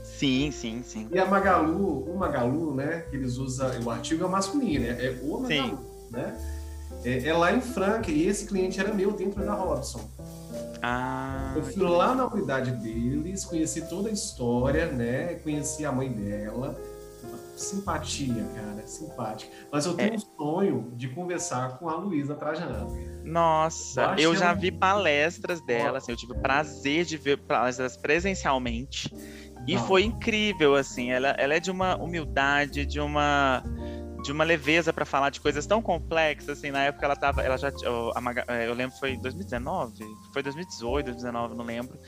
[0.04, 1.08] Sim, sim, sim.
[1.12, 3.04] E a Magalu, o Magalu, né?
[3.10, 3.70] Que eles usam.
[3.84, 4.98] O artigo é masculino, né?
[5.00, 5.78] É o Magalu, sim.
[6.12, 6.38] né?
[7.04, 10.10] É, é lá em Franca, e esse cliente era meu dentro da Robson.
[10.82, 15.36] Ah, eu fui lá na unidade deles, conheci toda a história, né?
[15.36, 16.76] Conheci a mãe dela.
[17.56, 19.52] Simpatia, cara, simpática.
[19.72, 20.16] Mas eu tenho é.
[20.16, 22.98] um sonho de conversar com a Luísa Trajano.
[23.24, 27.96] Nossa, eu, eu já vi palestras dela, assim, eu tive o prazer de ver palestras
[27.96, 29.14] presencialmente.
[29.68, 29.88] E Não.
[29.88, 33.64] foi incrível, assim, ela, ela é de uma humildade, de uma
[34.24, 37.58] de uma leveza para falar de coisas tão complexas, assim, na época ela tava, ela
[37.58, 42.00] já, a, é, eu lembro foi 2019, foi 2018, 2019, não lembro,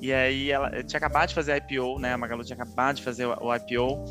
[0.00, 3.02] e aí ela tinha acabado de fazer a IPO, né, a Magalu tinha acabado de
[3.02, 4.04] fazer o, o IPO,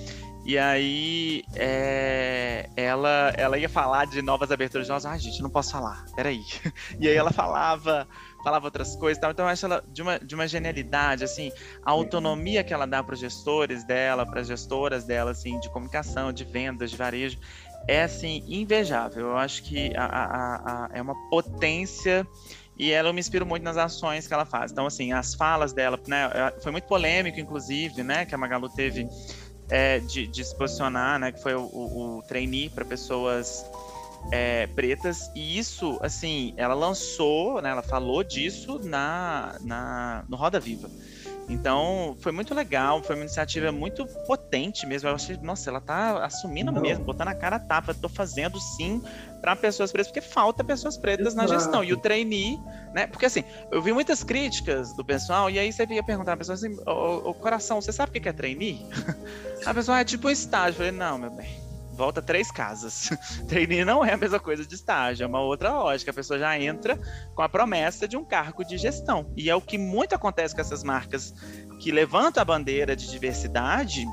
[0.45, 4.87] e aí é, ela, ela ia falar de novas aberturas.
[4.87, 6.41] De nós, ah, gente, não posso falar, peraí,
[6.99, 8.07] e aí ela falava
[8.43, 9.31] falava outras coisas e tal.
[9.31, 11.51] Então eu acho ela de uma, de uma genialidade, assim,
[11.83, 15.69] a autonomia que ela dá para os gestores dela, para as gestoras dela, assim, de
[15.69, 17.37] comunicação, de vendas, de varejo,
[17.87, 19.27] é, assim, invejável.
[19.27, 22.27] Eu acho que a, a, a, é uma potência
[22.77, 24.71] e ela me inspiro muito nas ações que ela faz.
[24.71, 26.29] Então, assim, as falas dela, né,
[26.61, 29.07] foi muito polêmico, inclusive, né, que a Magalu teve
[29.69, 33.65] é, de, de, se posicionar, né, que foi o, o, o trainee para pessoas
[34.31, 40.59] é, pretas, e isso, assim, ela lançou, né, ela falou disso na, na, no Roda
[40.59, 40.89] Viva.
[41.49, 45.09] Então, foi muito legal, foi uma iniciativa muito potente mesmo.
[45.09, 46.81] Eu achei, nossa, ela tá assumindo Não.
[46.81, 49.01] mesmo, botando a cara a tapa, tô fazendo sim
[49.41, 51.51] para pessoas pretas, porque falta pessoas pretas Exato.
[51.51, 51.83] na gestão.
[51.83, 52.57] E o trainee,
[52.93, 53.07] né?
[53.07, 56.55] Porque assim, eu vi muitas críticas do pessoal, e aí você ia perguntar a pessoa
[56.55, 58.85] assim, o coração, você sabe o que é trainee?
[59.65, 60.71] a pessoa ah, é tipo um estágio.
[60.71, 61.72] Eu falei, não, meu bem
[62.03, 63.09] volta três casas.
[63.47, 66.11] Trainee não é a mesma coisa de estágio, é uma outra lógica.
[66.11, 66.99] A pessoa já entra
[67.33, 69.31] com a promessa de um cargo de gestão.
[69.37, 71.33] E é o que muito acontece com essas marcas
[71.79, 74.05] que levantam a bandeira de diversidade.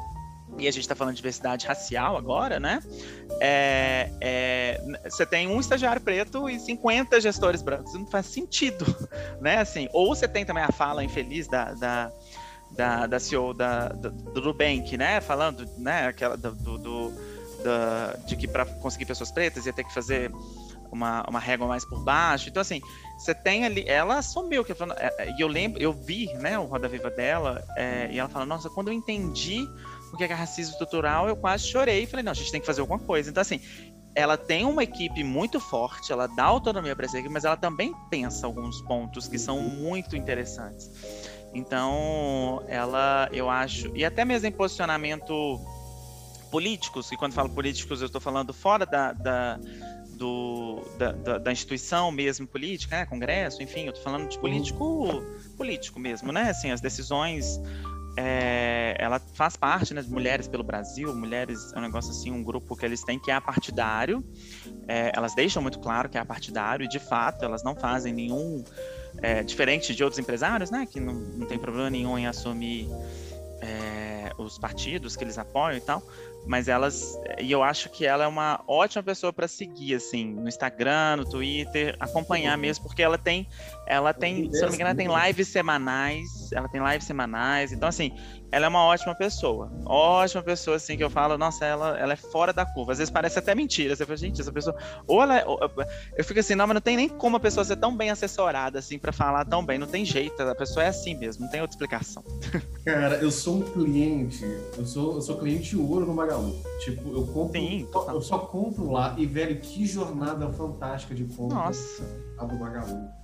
[0.58, 2.80] E a gente está falando de diversidade racial agora, né?
[3.40, 7.94] É, é, você tem um estagiário preto e 50 gestores brancos.
[7.94, 8.84] Não faz sentido,
[9.40, 9.58] né?
[9.58, 12.12] Assim, ou você tem também a fala infeliz da, da
[12.70, 15.20] da, da CEO da, do, do Nubank, né?
[15.20, 16.06] Falando, né?
[16.06, 17.12] Aquela do, do,
[17.60, 20.30] da, de que para conseguir pessoas pretas ia ter que fazer
[20.90, 22.48] uma, uma régua mais por baixo.
[22.48, 22.80] Então, assim,
[23.18, 23.84] você tem ali.
[23.86, 24.76] Ela assumiu que é,
[25.18, 28.44] é, e eu lembro, eu vi, né, o Roda Viva dela, é, e ela fala,
[28.44, 29.66] nossa, quando eu entendi
[30.12, 32.66] o que é racismo estrutural, eu quase chorei e falei, não, a gente tem que
[32.66, 33.30] fazer alguma coisa.
[33.30, 33.60] Então, assim,
[34.14, 37.94] ela tem uma equipe muito forte, ela dá autonomia para essa equipe, mas ela também
[38.10, 40.90] pensa alguns pontos que são muito interessantes.
[41.54, 45.60] Então, ela, eu acho, e até mesmo em posicionamento
[46.50, 49.58] políticos, e quando falo políticos eu estou falando fora da, da
[50.20, 53.06] do, da, da, da, instituição mesmo política, né?
[53.06, 55.22] Congresso, enfim, eu estou falando de político
[55.56, 56.50] político mesmo, né?
[56.50, 57.58] Assim, as decisões
[58.16, 61.14] é, ela faz parte né, de Mulheres pelo Brasil.
[61.14, 64.22] Mulheres é um negócio assim, um grupo que eles têm que é apartidário.
[64.86, 68.62] É, elas deixam muito claro que é apartidário e, de fato, elas não fazem nenhum.
[69.22, 70.86] É, diferente de outros empresários, né?
[70.86, 72.88] Que não, não tem problema nenhum em assumir
[73.60, 76.02] é, os partidos que eles apoiam e tal,
[76.46, 80.48] mas elas e eu acho que ela é uma ótima pessoa para seguir assim no
[80.48, 83.46] Instagram, no Twitter, acompanhar mesmo, porque ela tem
[83.90, 87.88] ela tem, se não me engano, ela tem lives semanais, ela tem lives semanais, então
[87.88, 88.12] assim,
[88.52, 89.68] ela é uma ótima pessoa.
[89.84, 92.92] Ótima pessoa, assim, que eu falo, nossa, ela, ela é fora da curva.
[92.92, 93.94] Às vezes parece até mentira.
[93.94, 94.76] Você fala, gente, essa pessoa.
[95.06, 95.38] Ou ela.
[95.38, 95.58] É, ou,
[96.16, 98.78] eu fico assim, não, mas não tem nem como a pessoa ser tão bem assessorada,
[98.78, 99.78] assim, para falar tão bem.
[99.78, 100.40] Não tem jeito.
[100.42, 102.24] A pessoa é assim mesmo, não tem outra explicação.
[102.84, 104.44] Cara, eu sou um cliente.
[104.76, 106.60] Eu sou, eu sou cliente ouro no Magalu.
[106.80, 107.60] Tipo, eu compro.
[107.60, 109.14] Sim, eu só compro lá.
[109.16, 111.56] E, velho, que jornada fantástica de compra.
[111.56, 112.04] Nossa.
[112.38, 113.19] A do Magalu.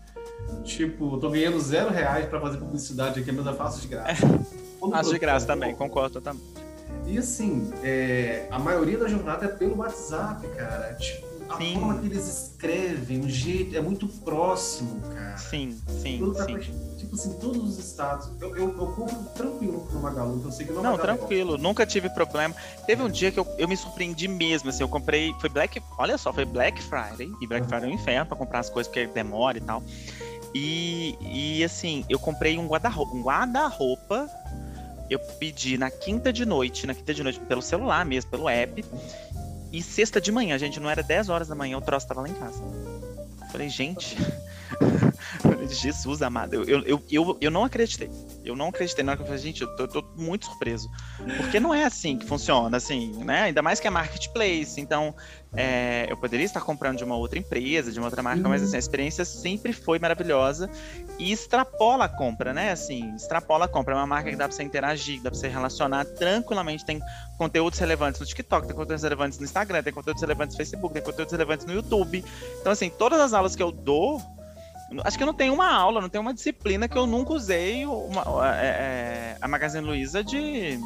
[0.64, 4.26] Tipo, tô ganhando zero reais pra fazer publicidade aqui, mas eu faço de graça.
[4.90, 6.44] Faço de graça também, concordo totalmente.
[7.06, 10.94] E assim, é, a maioria da jornada é pelo WhatsApp, cara.
[10.94, 11.74] Tipo, a sim.
[11.74, 15.38] forma que eles escrevem, o jeito, é muito próximo, cara.
[15.38, 16.96] Sim, sim, sim.
[16.96, 18.28] tipo assim, todos os estados.
[18.40, 22.10] Eu, eu, eu compro tranquilo no Magalu, eu sei que não Não, tranquilo, nunca tive
[22.10, 22.54] problema.
[22.86, 26.18] Teve um dia que eu, eu me surpreendi mesmo, assim, eu comprei, foi Black, olha
[26.18, 27.68] só, foi Black Friday, e Black uhum.
[27.68, 29.82] Friday é um inferno pra comprar as coisas porque demora e tal.
[30.58, 34.26] E, e assim, eu comprei um guarda-roupa, um guarda-roupa
[35.10, 38.82] eu pedi na quinta de noite, na quinta de noite, pelo celular mesmo, pelo app.
[39.70, 42.28] E sexta de manhã, gente, não era 10 horas da manhã, o troço tava lá
[42.28, 42.62] em casa.
[43.52, 44.16] Falei, gente,
[45.68, 48.10] Jesus amado, eu, eu, eu, eu não acreditei.
[48.44, 50.88] Eu não acreditei na hora que eu falei, gente, eu tô, tô, muito surpreso.
[51.36, 53.42] Porque não é assim que funciona, assim, né?
[53.42, 54.80] Ainda mais que é marketplace.
[54.80, 55.14] Então,
[55.54, 58.50] é, eu poderia estar comprando de uma outra empresa, de uma outra marca, uhum.
[58.50, 60.70] mas assim, a experiência sempre foi maravilhosa
[61.18, 62.70] e extrapola a compra, né?
[62.70, 63.94] Assim, extrapola a compra.
[63.94, 66.84] É uma marca que dá pra você interagir, dá pra você relacionar tranquilamente.
[66.84, 67.00] Tem
[67.38, 71.02] conteúdos relevantes no TikTok, tem conteúdos relevantes no Instagram, tem conteúdos relevantes no Facebook, tem
[71.02, 72.24] conteúdos relevantes no YouTube.
[72.60, 74.35] Então, assim, todas as aulas que eu dou
[75.04, 77.84] Acho que eu não tenho uma aula, não tenho uma disciplina que eu nunca usei
[77.84, 78.22] uma,
[78.56, 80.78] é, é, a Magazine Luiza de,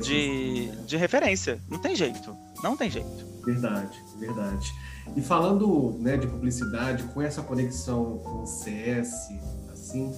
[0.00, 1.58] de, de referência.
[1.68, 2.36] Não tem jeito.
[2.62, 3.26] Não tem jeito.
[3.44, 4.72] Verdade, verdade.
[5.16, 9.30] E falando né, de publicidade, com essa conexão com o CS,
[9.72, 10.14] assim,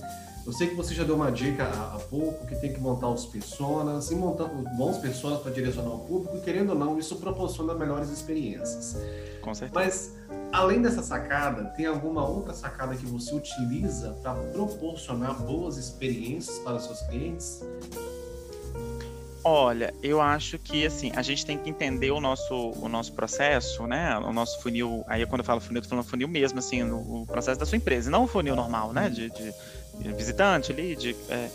[0.47, 3.09] eu sei que você já deu uma dica há, há pouco que tem que montar
[3.09, 7.75] os personas, e montando bons personas para direcionar o público, querendo ou não, isso proporciona
[7.75, 8.97] melhores experiências.
[9.41, 9.73] Com certeza.
[9.75, 10.15] Mas,
[10.53, 16.75] além dessa sacada, tem alguma outra sacada que você utiliza para proporcionar boas experiências para
[16.75, 17.63] os seus clientes?
[19.47, 23.87] Olha, eu acho que assim, a gente tem que entender o nosso, o nosso processo,
[23.87, 24.17] né?
[24.17, 25.05] O nosso funil.
[25.07, 27.67] Aí quando eu falo funil, eu tô falando funil mesmo, assim, no, o processo da
[27.67, 29.11] sua empresa, não o funil normal, né?
[29.11, 29.55] De, de, de
[30.01, 31.51] visitante ali, de, é,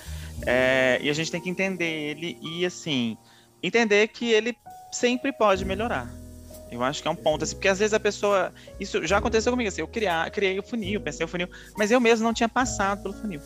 [0.45, 3.17] é, e a gente tem que entender ele e assim,
[3.61, 4.55] entender que ele
[4.91, 6.09] sempre pode melhorar.
[6.71, 8.53] Eu acho que é um ponto, assim, porque às vezes a pessoa.
[8.79, 11.99] Isso já aconteceu comigo, assim, eu criar, criei o funil, pensei o funil, mas eu
[11.99, 13.41] mesmo não tinha passado pelo funil.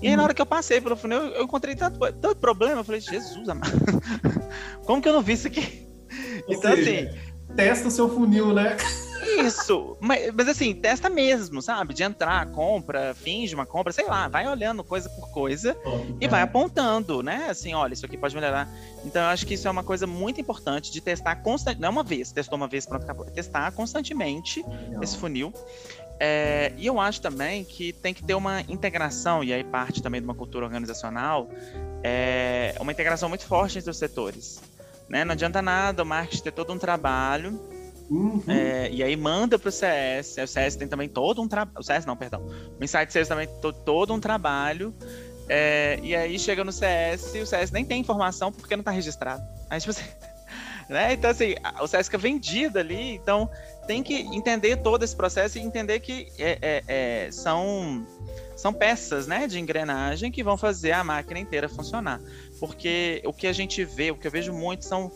[0.00, 2.80] E aí, na hora que eu passei pelo funil, eu encontrei tanto, tanto problema.
[2.80, 3.72] Eu falei, Jesus, amado.
[4.86, 5.88] Como que eu não vi isso aqui?
[6.46, 7.54] Ou então, seja, assim.
[7.56, 8.76] Testa o seu funil, né?
[9.40, 11.94] Isso, mas, mas, assim, testa mesmo, sabe?
[11.94, 16.28] De entrar, compra, finge uma compra, sei lá, vai olhando coisa por coisa oh, e
[16.28, 17.46] vai apontando, né?
[17.50, 18.68] Assim, olha, isso aqui pode melhorar.
[19.04, 21.80] Então, eu acho que isso é uma coisa muito importante de testar constantemente.
[21.80, 23.26] Não é uma vez, testou uma vez, pronto, acabou.
[23.26, 25.02] Testar constantemente Legal.
[25.02, 25.52] esse funil.
[26.20, 30.20] É, e eu acho também que tem que ter uma integração, e aí parte também
[30.20, 31.48] de uma cultura organizacional,
[32.02, 34.60] é, uma integração muito forte entre os setores.
[35.08, 35.24] Né?
[35.24, 37.58] Não adianta nada o marketing ter todo um trabalho,
[38.10, 38.42] uhum.
[38.48, 41.82] é, e aí manda para o CS, o CS tem também todo um trabalho, o
[41.82, 42.42] CS não, perdão,
[42.80, 44.94] o Insight Sales também tem todo um trabalho,
[45.48, 48.90] é, e aí chega no CS e o CS nem tem informação porque não está
[48.90, 49.42] registrado.
[49.70, 50.04] Aí, tipo assim,
[50.88, 51.14] né?
[51.14, 53.50] Então, assim, o CS fica vendido ali, então
[53.86, 58.06] tem que entender todo esse processo e entender que é, é, é, são,
[58.54, 62.20] são peças né, de engrenagem que vão fazer a máquina inteira funcionar.
[62.58, 65.10] Porque o que a gente vê, o que eu vejo muito são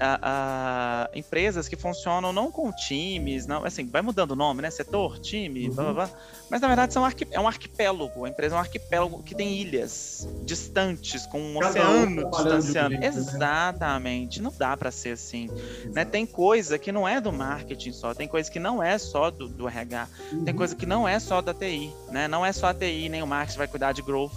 [0.00, 4.70] a, a, empresas que funcionam não com times, não, assim, vai mudando o nome, né?
[4.70, 5.74] Setor, time, uhum.
[5.74, 6.10] blá, blá, blá,
[6.50, 8.24] mas na verdade são é um arquipélago.
[8.24, 12.98] A empresa é um arquipélago que tem ilhas distantes, com um Cada oceano um distanciando.
[12.98, 13.06] Né?
[13.06, 14.42] Exatamente.
[14.42, 15.48] Não dá para ser assim.
[15.92, 16.04] Né?
[16.04, 19.48] Tem coisa que não é do marketing só, tem coisa que não é só do,
[19.48, 20.44] do RH, uhum.
[20.44, 22.28] tem coisa que não é só da TI, né?
[22.28, 24.34] Não é só a TI, nem o marketing vai cuidar de growth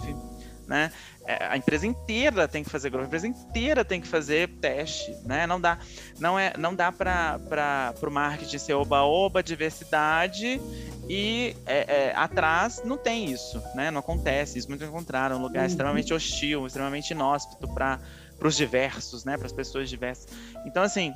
[0.68, 0.92] né?
[1.28, 5.14] É, a empresa inteira tem que fazer growth, a empresa inteira tem que fazer teste,
[5.26, 5.46] né?
[5.46, 5.78] Não dá,
[6.18, 10.58] não é, não dá para o marketing ser oba-oba, diversidade
[11.06, 13.90] e é, é, atrás não tem isso, né?
[13.90, 14.70] Não acontece isso.
[14.70, 15.66] Muito encontraram um lugar uhum.
[15.66, 18.00] extremamente hostil, extremamente inóspito para
[18.42, 19.36] os diversos, né?
[19.36, 20.28] Para as pessoas diversas.
[20.64, 21.12] Então, assim,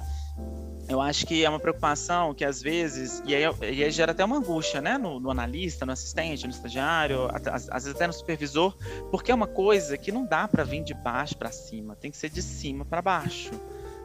[0.89, 4.24] eu acho que é uma preocupação que às vezes, e aí, e aí gera até
[4.24, 8.12] uma angústia, né, no, no analista, no assistente, no estagiário, às, às, vezes até no
[8.12, 8.76] supervisor,
[9.11, 12.16] porque é uma coisa que não dá para vir de baixo para cima, tem que
[12.16, 13.51] ser de cima para baixo.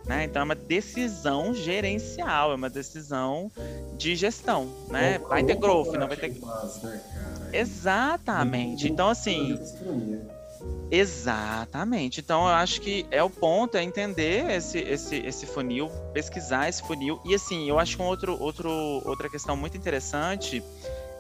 [0.06, 0.24] Né?
[0.24, 3.52] Então é uma decisão gerencial, é uma decisão
[3.98, 5.18] de gestão, né?
[5.20, 6.30] Vai ter growth, não vai ter.
[6.30, 7.02] Né,
[7.52, 8.88] Exatamente.
[8.88, 9.60] Então assim.
[10.90, 12.20] Exatamente.
[12.22, 16.82] Então eu acho que é o ponto é entender esse, esse, esse funil, pesquisar esse
[16.82, 18.70] funil e assim eu acho que um outro, outro
[19.06, 20.64] outra questão muito interessante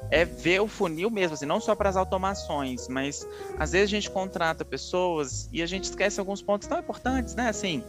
[0.09, 3.27] é ver o funil mesmo, assim, não só para as automações, mas
[3.57, 7.49] às vezes a gente contrata pessoas e a gente esquece alguns pontos tão importantes, né?
[7.49, 7.83] Assim,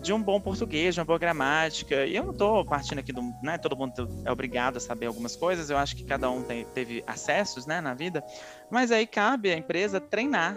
[0.00, 2.06] de um bom português, de uma boa gramática.
[2.06, 3.22] E eu não estou partindo aqui do.
[3.42, 6.64] Né, todo mundo é obrigado a saber algumas coisas, eu acho que cada um tem,
[6.66, 8.24] teve acessos né, na vida,
[8.70, 10.56] mas aí cabe à empresa treinar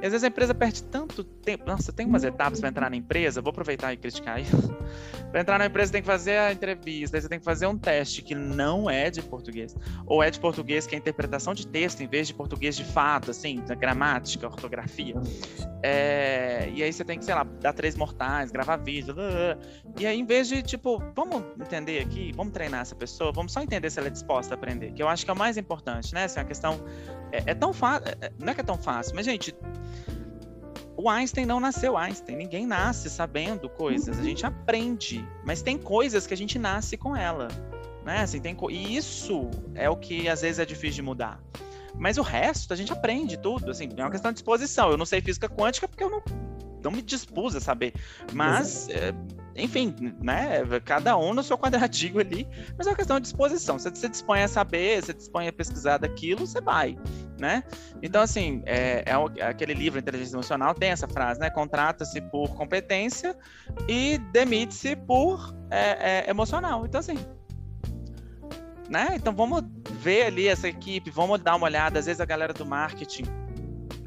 [0.00, 1.64] e às vezes a empresa perde tanto tempo.
[1.66, 4.56] Nossa, tem umas etapas para entrar na empresa, vou aproveitar e criticar isso.
[5.30, 8.22] para entrar na empresa tem que fazer a entrevista, você tem que fazer um teste
[8.22, 9.76] que não é de português.
[10.06, 13.30] Ou é de português que é interpretação de texto, em vez de português de fato,
[13.32, 15.16] assim, da gramática, ortografia.
[15.82, 16.70] É...
[16.72, 19.14] E aí você tem que, sei lá, dar três mortais, gravar vídeo.
[19.98, 23.60] E aí, em vez de, tipo, vamos entender aqui, vamos treinar essa pessoa, vamos só
[23.60, 26.14] entender se ela é disposta a aprender, que eu acho que é o mais importante,
[26.14, 26.22] né?
[26.22, 26.80] Essa é uma questão.
[27.32, 28.08] É, é tão fácil.
[28.20, 29.54] É, não é que é tão fácil, mas, gente,
[30.96, 36.26] o Einstein não nasceu Einstein, ninguém nasce sabendo coisas, a gente aprende, mas tem coisas
[36.26, 37.46] que a gente nasce com ela,
[38.04, 38.22] né?
[38.22, 41.40] Assim, tem e isso é o que às vezes é difícil de mudar.
[41.94, 44.90] Mas o resto a gente aprende tudo, assim, é uma questão de disposição.
[44.90, 46.22] Eu não sei física quântica porque eu não,
[46.82, 47.94] não me dispus a saber,
[48.32, 49.14] mas é,
[49.58, 50.62] enfim, né?
[50.84, 52.46] Cada um no seu quadradinho ali,
[52.76, 53.78] mas é uma questão de disposição.
[53.78, 56.96] Você se dispõe a saber, você dispõe a pesquisar daquilo, você vai,
[57.38, 57.62] né?
[58.02, 61.50] Então, assim, é, é aquele livro Inteligência Emocional tem essa frase, né?
[61.50, 63.36] Contrata-se por competência
[63.88, 66.86] e demite-se por é, é, emocional.
[66.86, 67.18] Então, assim,
[68.88, 69.08] né?
[69.14, 69.62] Então, vamos
[70.00, 71.98] ver ali essa equipe, vamos dar uma olhada.
[71.98, 73.24] Às vezes a galera do marketing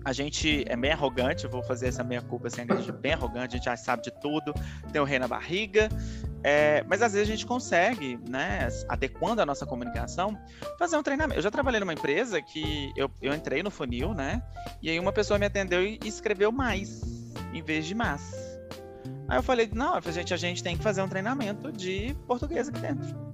[0.03, 3.13] a gente é bem arrogante, vou fazer essa meia culpa assim, a gente é bem
[3.13, 4.53] arrogante, a gente já sabe de tudo,
[4.91, 5.89] tem o rei na barriga,
[6.43, 10.37] é, mas às vezes a gente consegue, né, adequando a nossa comunicação,
[10.79, 11.39] fazer um treinamento.
[11.39, 14.41] Eu já trabalhei numa empresa que eu, eu entrei no funil, né,
[14.81, 17.01] e aí uma pessoa me atendeu e escreveu mais,
[17.53, 18.51] em vez de mais.
[19.27, 22.79] Aí eu falei, não, gente, a gente tem que fazer um treinamento de português aqui
[22.79, 23.30] dentro.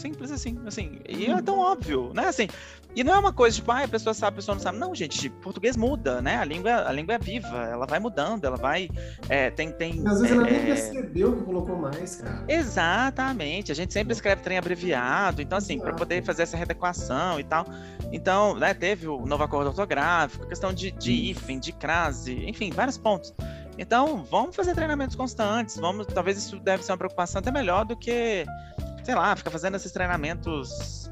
[0.00, 0.98] Simples assim, assim.
[1.08, 2.26] E é tão óbvio, né?
[2.26, 2.48] Assim,
[2.94, 4.78] e não é uma coisa tipo, ah, a pessoa sabe, a pessoa não sabe.
[4.78, 6.36] Não, gente, português muda, né?
[6.36, 8.88] A língua, a língua é viva, ela vai mudando, ela vai.
[9.28, 10.02] É, tem, tem.
[10.06, 12.44] Às vezes é, ela nem percebeu que colocou mais, cara.
[12.48, 13.70] Exatamente.
[13.70, 17.66] A gente sempre escreve trem abreviado, então, assim, para poder fazer essa readequação e tal.
[18.10, 22.98] Então, né, teve o novo acordo ortográfico, questão de, de hífen, de crase, enfim, vários
[22.98, 23.32] pontos.
[23.80, 27.96] Então, vamos fazer treinamentos constantes, vamos, talvez isso deve ser uma preocupação até melhor do
[27.96, 28.44] que
[29.02, 31.10] sei lá, fica fazendo esses treinamentos,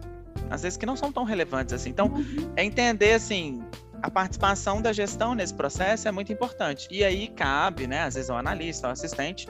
[0.51, 1.91] às vezes que não são tão relevantes assim.
[1.91, 2.12] Então,
[2.57, 3.64] é entender assim,
[4.03, 6.87] a participação da gestão nesse processo é muito importante.
[6.91, 9.49] E aí cabe, né, às vezes ao analista, ao assistente,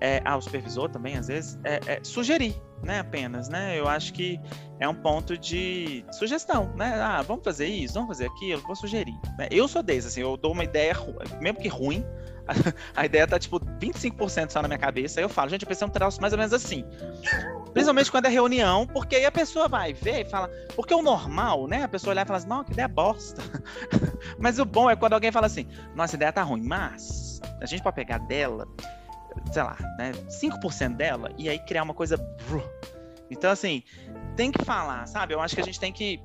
[0.00, 2.54] é, ao supervisor também, às vezes, é, é, sugerir,
[2.84, 3.76] né, apenas, né?
[3.76, 4.40] Eu acho que
[4.78, 6.94] é um ponto de sugestão, né?
[7.00, 9.18] Ah, vamos fazer isso, vamos fazer aquilo, vou sugerir.
[9.36, 9.48] Né?
[9.50, 10.94] Eu sou desse, assim, eu dou uma ideia,
[11.40, 12.04] mesmo que ruim,
[12.96, 15.86] a, ideia tá, tipo, 25% só na minha cabeça, aí eu falo, gente, eu pensei
[15.86, 16.84] um troço mais ou menos assim.
[17.72, 20.48] Principalmente quando é reunião, porque aí a pessoa vai ver e fala.
[20.74, 21.84] Porque o normal, né?
[21.84, 23.42] A pessoa olhar e falar assim, não, que ideia bosta.
[24.38, 27.82] mas o bom é quando alguém fala assim, nossa, ideia tá ruim, mas a gente
[27.82, 28.66] pode pegar dela,
[29.52, 30.12] sei lá, né?
[30.28, 32.18] 5% dela e aí criar uma coisa.
[33.30, 33.82] Então, assim,
[34.34, 35.34] tem que falar, sabe?
[35.34, 36.20] Eu acho que a gente tem que.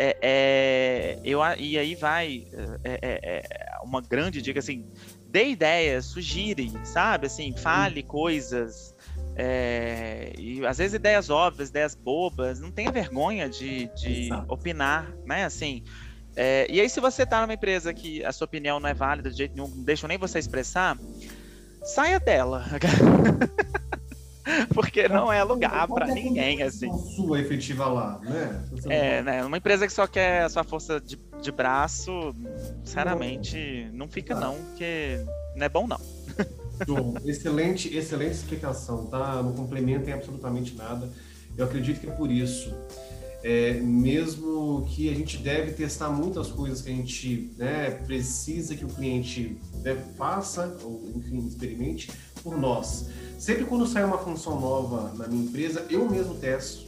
[0.00, 2.46] É, é, eu, e aí vai
[2.84, 4.88] é, é, é uma grande dica assim
[5.28, 7.26] dê ideias, sugire, sabe?
[7.26, 8.94] Assim, fale coisas,
[9.36, 15.44] é, e às vezes ideias óbvias, ideias bobas, não tenha vergonha de, de opinar, né?
[15.44, 15.84] Assim,
[16.34, 19.30] é, e aí se você está numa empresa que a sua opinião não é válida
[19.30, 20.98] de jeito nenhum, não deixa nem você expressar,
[21.84, 22.64] saia dela.
[24.74, 26.90] Porque não é lugar para ninguém, assim.
[27.16, 28.64] Sua efetiva lá, né?
[28.88, 29.44] É, né?
[29.44, 32.34] Uma empresa que só quer a sua força de, de braço,
[32.84, 35.24] sinceramente, não fica não, porque
[35.56, 36.00] não é bom não.
[36.86, 39.42] João, excelente, excelente explicação, tá?
[39.42, 41.10] Não complementa em absolutamente nada.
[41.56, 42.72] Eu acredito que é por isso,
[43.42, 48.84] é, mesmo que a gente deve testar muitas coisas que a gente né, precisa que
[48.84, 52.10] o cliente deve, faça, ou enfim, experimente,
[52.48, 53.06] por nós.
[53.38, 56.86] Sempre quando sai uma função nova na minha empresa, eu mesmo testo.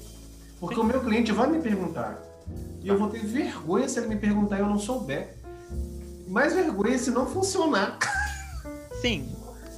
[0.58, 0.80] Porque Sim.
[0.80, 2.18] o meu cliente vai me perguntar.
[2.82, 5.36] E eu vou ter vergonha se ele me perguntar e eu não souber.
[6.26, 7.98] Mais vergonha se não funcionar.
[9.00, 9.28] Sim,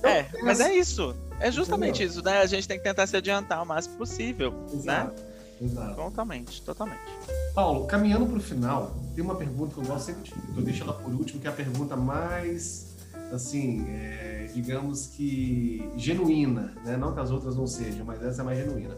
[0.03, 1.15] é, mas é isso.
[1.39, 2.09] É justamente Entendeu?
[2.09, 2.39] isso, né?
[2.41, 5.21] A gente tem que tentar se adiantar o máximo possível, Exato.
[5.21, 5.29] né?
[5.61, 5.95] Exato.
[5.95, 7.01] Totalmente, totalmente.
[7.55, 10.83] Paulo, caminhando para o final, tem uma pergunta que eu gosto sempre de eu deixo
[10.83, 12.92] ela por último, que é a pergunta mais
[13.33, 16.97] assim, é, digamos que genuína, né?
[16.97, 18.97] Não que as outras não sejam, mas essa é mais genuína.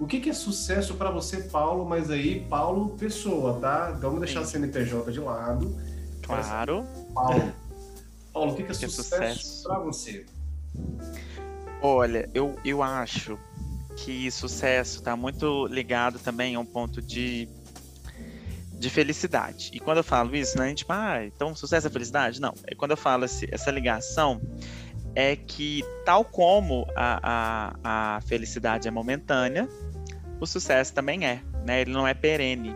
[0.00, 1.84] O que, que é sucesso para você, Paulo?
[1.84, 3.90] Mas aí, Paulo, pessoa, tá?
[3.90, 4.58] Vamos deixar Sim.
[4.58, 5.76] a CNPJ de lado.
[6.22, 6.86] Claro.
[7.12, 7.52] Paulo.
[8.32, 9.62] Paulo, o que, que é, que sucesso, sucesso?
[9.64, 10.26] para você?
[11.82, 13.38] Olha, eu, eu acho
[13.96, 17.48] que sucesso está muito ligado também a um ponto de,
[18.78, 19.70] de felicidade.
[19.72, 22.40] E quando eu falo isso, né, a gente, ah, então sucesso é felicidade?
[22.40, 22.54] Não.
[22.64, 24.40] É quando eu falo esse, essa ligação,
[25.14, 29.68] é que tal como a, a, a felicidade é momentânea,
[30.40, 31.80] o sucesso também é, né?
[31.80, 32.74] Ele não é perene.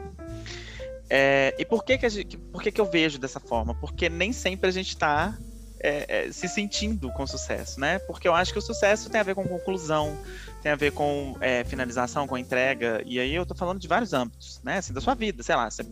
[1.09, 3.75] É, e por que que, gente, por que que eu vejo dessa forma?
[3.75, 5.37] Porque nem sempre a gente está
[5.79, 7.99] é, é, se sentindo com sucesso, né?
[8.01, 10.17] Porque eu acho que o sucesso tem a ver com conclusão,
[10.63, 13.03] tem a ver com é, finalização, com entrega.
[13.05, 14.79] E aí eu tô falando de vários âmbitos, né?
[14.79, 15.85] Assim, da sua vida, sei lá, você,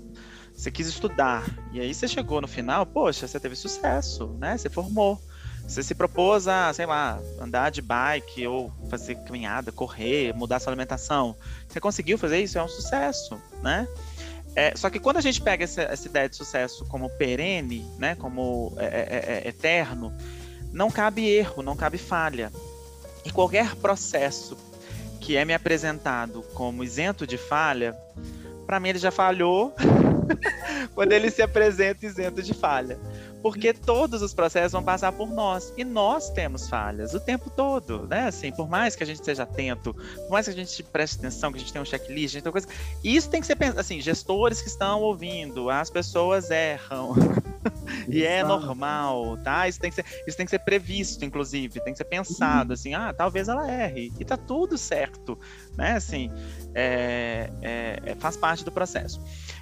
[0.55, 4.57] você quis estudar e aí você chegou no final, poxa, você teve sucesso, né?
[4.57, 5.21] Você formou.
[5.67, 10.73] Você se propôs a, sei lá, andar de bike ou fazer caminhada, correr, mudar sua
[10.73, 11.37] alimentação.
[11.69, 12.59] Você conseguiu fazer isso?
[12.59, 13.87] É um sucesso, né?
[14.57, 18.17] É, só que quando a gente pega essa, essa, ideia de sucesso como perene, né,
[18.17, 20.13] como é, é, é, é eterno,
[20.73, 22.51] não cabe erro, não cabe falha.
[23.25, 24.57] E qualquer processo
[25.21, 27.97] que é me apresentado como isento de falha,
[28.67, 29.75] para mim ele já falhou
[30.95, 32.99] quando ele se apresenta isento de falha
[33.43, 38.07] porque todos os processos vão passar por nós e nós temos falhas o tempo todo,
[38.07, 38.27] né?
[38.27, 41.51] Assim, por mais que a gente seja atento, por mais que a gente preste atenção,
[41.51, 42.69] que a gente tenha um checklist, a gente tem coisa,
[43.03, 47.15] isso tem que ser pensado, assim, gestores que estão ouvindo, as pessoas erram.
[48.09, 49.69] e é normal, tá?
[49.69, 52.95] Isso tem, que ser, isso tem que ser previsto, inclusive, tem que ser pensado, assim,
[52.95, 55.39] ah, talvez ela erre, e tá tudo certo,
[55.77, 55.93] né?
[55.93, 56.31] Assim,
[56.75, 59.21] é, é, é faz parte do processo.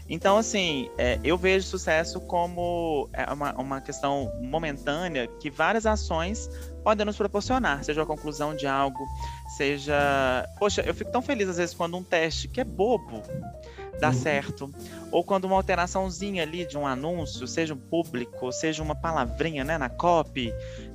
[0.08, 6.48] Então, assim, é, eu vejo sucesso como é, uma, uma questão momentânea que várias ações
[6.82, 9.04] podem nos proporcionar, seja a conclusão de algo,
[9.56, 10.48] seja.
[10.58, 13.22] Poxa, eu fico tão feliz às vezes quando um teste que é bobo
[14.00, 14.14] dá uhum.
[14.14, 14.74] certo,
[15.10, 19.76] ou quando uma alteraçãozinha ali de um anúncio, seja um público, seja uma palavrinha né,
[19.76, 20.52] na copy,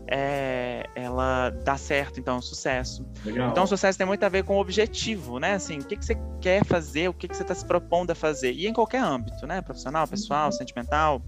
[0.07, 3.05] é, ela dá certo, então sucesso.
[3.23, 3.49] Legal.
[3.49, 5.53] Então o sucesso tem muito a ver com o objetivo, né?
[5.53, 8.15] Assim, o que, que você quer fazer, o que, que você está se propondo a
[8.15, 8.51] fazer.
[8.51, 9.61] E em qualquer âmbito, né?
[9.61, 10.51] Profissional, pessoal, uhum.
[10.51, 11.21] sentimental,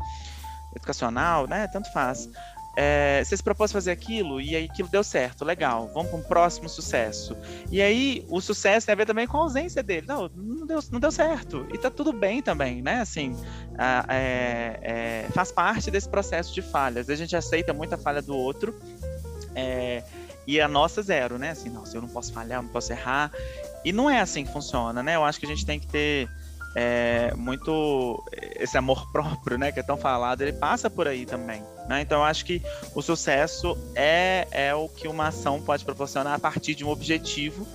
[0.76, 1.68] educacional, né?
[1.68, 2.30] Tanto faz.
[2.78, 6.24] É, você se propôs fazer aquilo e aí aquilo deu certo, legal, vamos para um
[6.24, 7.36] próximo sucesso.
[7.72, 10.06] E aí o sucesso tem a ver também com a ausência dele.
[10.08, 11.66] Não, não deu, não deu certo.
[11.74, 13.02] E tá tudo bem também, né?
[13.02, 13.36] Assim,
[14.10, 17.10] é, é, faz parte desse processo de falhas.
[17.10, 18.76] A gente aceita muita falha do outro.
[19.56, 20.04] É,
[20.48, 21.52] e a nossa zero, né?
[21.52, 23.32] Assim, nossa, eu não posso falhar, eu não posso errar.
[23.84, 25.16] E não é assim que funciona, né?
[25.16, 26.30] Eu acho que a gente tem que ter
[26.76, 28.24] é, muito
[28.60, 31.64] esse amor próprio, né, que é tão falado, ele passa por aí também.
[31.88, 32.02] Né?
[32.02, 32.62] Então, eu acho que
[32.94, 37.66] o sucesso é, é o que uma ação pode proporcionar a partir de um objetivo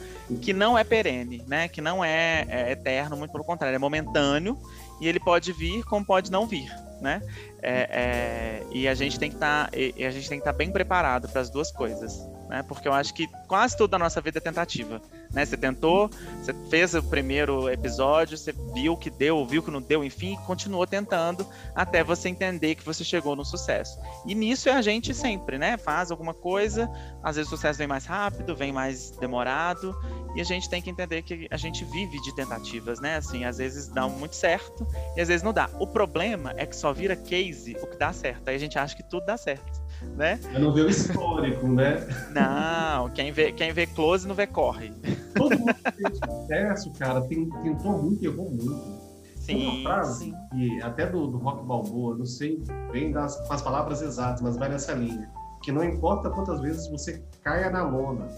[0.43, 4.57] que não é perene, né, que não é, é eterno, muito pelo contrário, é momentâneo
[5.01, 6.71] e ele pode vir como pode não vir.
[7.01, 7.23] Né?
[7.63, 11.71] É, é, e a gente tem que tá, estar tá bem preparado para as duas
[11.73, 12.21] coisas,
[12.51, 12.63] né?
[12.63, 15.01] Porque eu acho que quase toda a nossa vida é tentativa
[15.33, 15.45] né?
[15.45, 16.11] Você tentou,
[16.43, 20.87] você fez o primeiro episódio, você viu que deu, viu que não deu, enfim, continuou
[20.87, 23.99] tentando até você entender que você chegou no sucesso.
[24.27, 25.77] E nisso é a gente sempre, né?
[25.77, 26.91] Faz alguma coisa,
[27.23, 29.97] às vezes o sucesso vem mais rápido, vem mais demorado,
[30.35, 33.17] e a gente tem que entender que a gente vive de tentativas, né?
[33.17, 34.87] Assim, às vezes dá muito certo
[35.17, 35.71] e às vezes não dá.
[35.79, 38.49] O problema é que só vira case o que dá certo.
[38.49, 39.80] Aí a gente acha que tudo dá certo
[40.17, 40.39] né?
[40.53, 42.07] Eu não vê o histórico, né?
[42.33, 44.93] Não, quem vê, quem vê close não vê corre.
[45.35, 49.11] Todo mundo tem sucesso, cara, tentou muito e errou muito.
[49.37, 50.35] Sim, uma frase sim.
[50.53, 54.69] que até do, do Rock Balboa, não sei bem das as palavras exatas, mas vai
[54.69, 55.31] nessa linha.
[55.63, 58.29] Que não importa quantas vezes você caia na lona,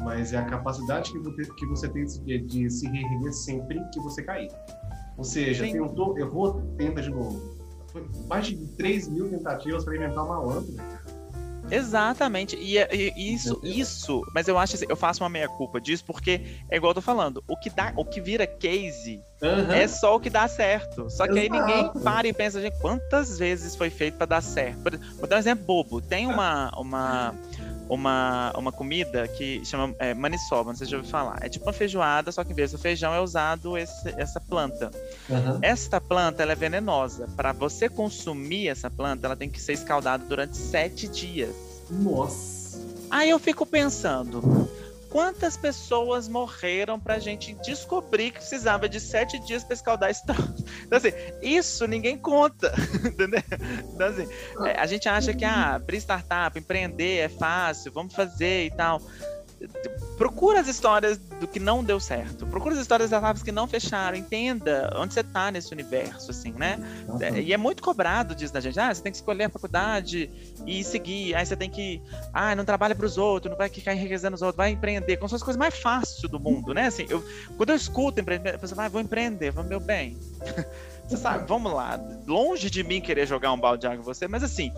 [0.00, 4.00] mas é a capacidade que você, que você tem de, de se reerguer sempre que
[4.00, 4.50] você cair.
[5.16, 5.72] Ou seja, sim.
[5.72, 7.57] tentou, errou, tenta de novo
[7.98, 10.98] foi mais de 3 mil tentativas para inventar uma lâmpada.
[11.70, 12.56] Exatamente.
[12.56, 16.40] E, e, isso, isso, mas eu acho assim, eu faço uma meia-culpa disso, porque
[16.70, 19.72] é igual eu tô falando, o que dá, o que vira case uhum.
[19.72, 21.10] é só o que dá certo.
[21.10, 21.54] Só que Exato.
[21.54, 24.98] aí ninguém para e pensa, gente, quantas vezes foi feito para dar certo?
[25.18, 26.00] Vou dar um exemplo bobo.
[26.00, 26.70] Tem uma.
[26.78, 27.34] uma
[27.88, 31.38] uma, uma comida que chama é, maniçoba, não sei se já ouviu falar.
[31.40, 34.90] É tipo uma feijoada, só que em vez do feijão é usado esse, essa planta.
[35.28, 35.58] Uhum.
[35.62, 37.28] Esta planta ela é venenosa.
[37.36, 41.54] Para você consumir essa planta, ela tem que ser escaldada durante sete dias.
[41.90, 42.58] Nossa!
[43.10, 44.68] Aí eu fico pensando,
[45.10, 50.64] quantas pessoas morreram para a gente descobrir que precisava de sete dias para escaldar troço.
[50.84, 52.72] Então, assim, isso ninguém conta,
[53.04, 53.42] entendeu?
[53.94, 54.28] Então, assim,
[54.66, 59.00] é, a gente acha que ah, abrir startup, empreender é fácil, vamos fazer e tal
[60.16, 62.46] procura as histórias do que não deu certo.
[62.46, 64.16] Procura as histórias das aves que não fecharam.
[64.16, 66.78] Entenda onde você está nesse universo, assim, né?
[67.08, 67.36] Uhum.
[67.36, 68.78] E é muito cobrado disso da gente.
[68.78, 70.30] Ah, você tem que escolher a faculdade
[70.66, 71.34] e seguir.
[71.34, 72.00] Aí você tem que.
[72.32, 75.16] Ah, não trabalha para os outros, não vai ficar enriquecendo os outros, vai empreender.
[75.16, 76.86] Como se fosse a coisa mais fácil do mundo, né?
[76.86, 77.24] Assim, eu,
[77.56, 79.50] quando eu escuto empreender, eu penso, ah, vou empreender.
[79.50, 80.16] Vou, meu bem.
[81.06, 81.98] você sabe, vamos lá.
[82.26, 84.72] Longe de mim querer jogar um balde de água em você, mas assim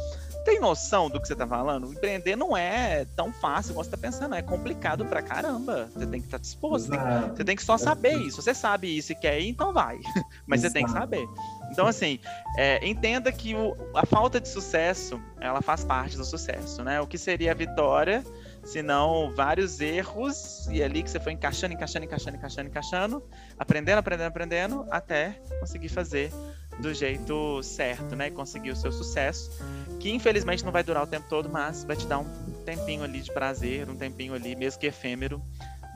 [0.45, 1.93] tem noção do que você tá falando?
[1.93, 5.91] Empreender não é tão fácil como você tá pensando, é complicado pra caramba.
[5.95, 8.43] Você tem que estar tá disposto, tem que, você tem que só saber isso.
[8.43, 9.99] Você sabe isso e quer ir, então vai.
[10.47, 10.72] Mas Exato.
[10.72, 11.28] você tem que saber.
[11.70, 12.18] Então, assim,
[12.57, 17.01] é, entenda que o, a falta de sucesso, ela faz parte do sucesso, né?
[17.01, 18.24] O que seria a vitória
[18.64, 23.24] senão vários erros e é ali que você foi encaixando, encaixando, encaixando, encaixando, encaixando,
[23.59, 26.32] aprendendo, aprendendo, aprendendo, até conseguir fazer
[26.79, 28.29] do jeito certo, né?
[28.29, 29.51] E conseguir o seu sucesso,
[29.99, 32.27] que infelizmente não vai durar o tempo todo, mas vai te dar um
[32.64, 35.43] tempinho ali de prazer, um tempinho ali, mesmo que efêmero,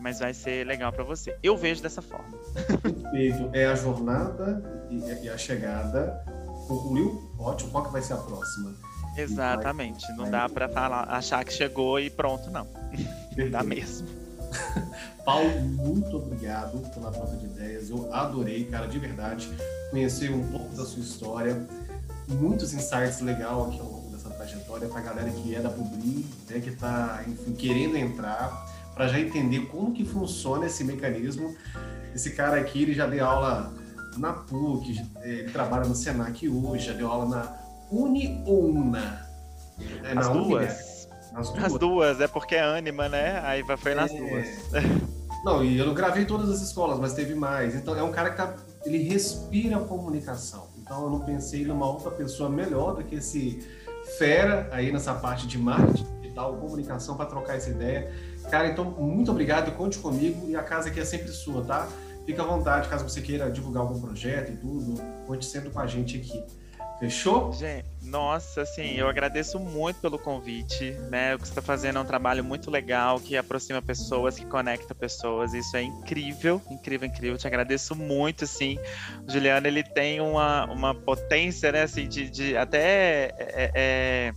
[0.00, 1.36] mas vai ser legal para você.
[1.42, 2.36] Eu vejo dessa forma.
[2.82, 3.50] Perfeito.
[3.52, 6.22] É a jornada e a chegada.
[6.66, 7.34] Concluiu?
[7.38, 7.70] Ótimo.
[7.70, 8.74] Qual que vai ser a próxima?
[9.16, 10.06] Exatamente.
[10.08, 10.16] Vai...
[10.16, 10.68] Não dá para
[11.08, 12.66] achar que chegou e pronto, não.
[13.34, 13.50] Perfeito.
[13.50, 14.23] Dá mesmo.
[15.24, 17.90] Paulo, muito obrigado pela troca de ideias.
[17.90, 19.48] Eu adorei, cara, de verdade,
[19.90, 21.66] conhecer um pouco da sua história.
[22.28, 26.26] Muitos insights legais aqui ao longo dessa trajetória para a galera que é da Publi,
[26.48, 31.54] né, que está, enfim, querendo entrar, para já entender como que funciona esse mecanismo.
[32.14, 33.72] Esse cara aqui, ele já deu aula
[34.16, 37.58] na PUC, ele trabalha no Senac hoje, já deu aula na
[37.90, 39.26] Uniuna.
[40.04, 40.93] É, As duas?
[41.34, 41.64] Nas duas.
[41.64, 43.40] As duas, é porque é ânima, né?
[43.44, 44.16] Aí foi nas é...
[44.16, 44.46] duas.
[45.44, 47.74] Não, e eu não gravei todas as escolas, mas teve mais.
[47.74, 48.54] Então é um cara que tá,
[48.86, 50.68] ele respira comunicação.
[50.78, 53.62] Então eu não pensei numa outra pessoa melhor do que esse
[54.16, 58.10] fera aí nessa parte de marketing digital, comunicação para trocar essa ideia.
[58.50, 61.88] Cara, então muito obrigado, conte comigo e a casa aqui é sempre sua, tá?
[62.24, 65.86] Fica à vontade caso você queira divulgar algum projeto e tudo, conte sempre com a
[65.86, 66.42] gente aqui.
[66.98, 67.52] Fechou?
[67.52, 71.34] Gente, nossa, assim, eu agradeço muito pelo convite, né?
[71.34, 74.94] O que você está fazendo é um trabalho muito legal, que aproxima pessoas, que conecta
[74.94, 75.52] pessoas.
[75.52, 77.36] Isso é incrível, incrível, incrível.
[77.36, 78.78] Te agradeço muito, assim.
[79.26, 83.34] O Juliano, ele tem uma, uma potência, né, assim, de, de até...
[83.36, 84.32] É, é,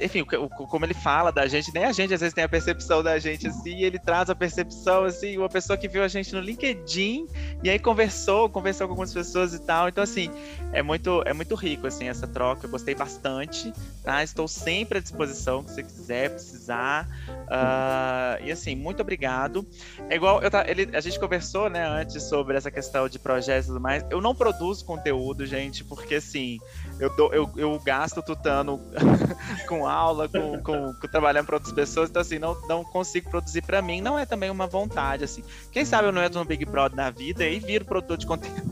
[0.00, 3.18] enfim, como ele fala da gente, nem a gente às vezes tem a percepção da
[3.18, 7.26] gente assim, ele traz a percepção assim, uma pessoa que viu a gente no LinkedIn
[7.62, 9.88] e aí conversou, conversou com algumas pessoas e tal.
[9.88, 10.30] Então, assim,
[10.72, 12.66] é muito, é muito rico assim, essa troca.
[12.66, 13.72] Eu gostei bastante,
[14.02, 14.22] tá?
[14.22, 17.08] Estou sempre à disposição se você quiser, precisar.
[17.28, 19.66] Uh, e assim, muito obrigado.
[20.08, 23.68] É igual eu, ele, a gente conversou né, antes sobre essa questão de projetos e
[23.68, 24.04] tudo mais.
[24.10, 26.58] Eu não produzo conteúdo, gente, porque assim,
[26.98, 28.80] eu, dou, eu, eu gasto tutano
[29.68, 33.62] com aula, com, com, com trabalhando para outras pessoas, então assim, não, não consigo produzir
[33.62, 35.42] para mim, não é também uma vontade, assim.
[35.72, 38.62] Quem sabe eu não entro no Big Brother da vida e viro produtor de conteúdo.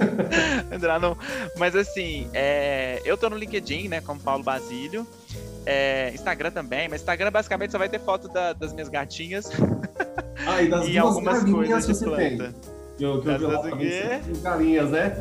[0.72, 1.16] Entrar no...
[1.56, 3.00] Mas assim, é...
[3.04, 5.06] eu tô no LinkedIn, né, como Paulo Basílio.
[5.64, 6.12] É...
[6.14, 9.50] Instagram também, mas Instagram basicamente só vai ter foto da, das minhas gatinhas.
[10.46, 12.54] Ah, e das e algumas coisas de planta.
[12.96, 15.14] Que eu, que eu vi galinhas, né?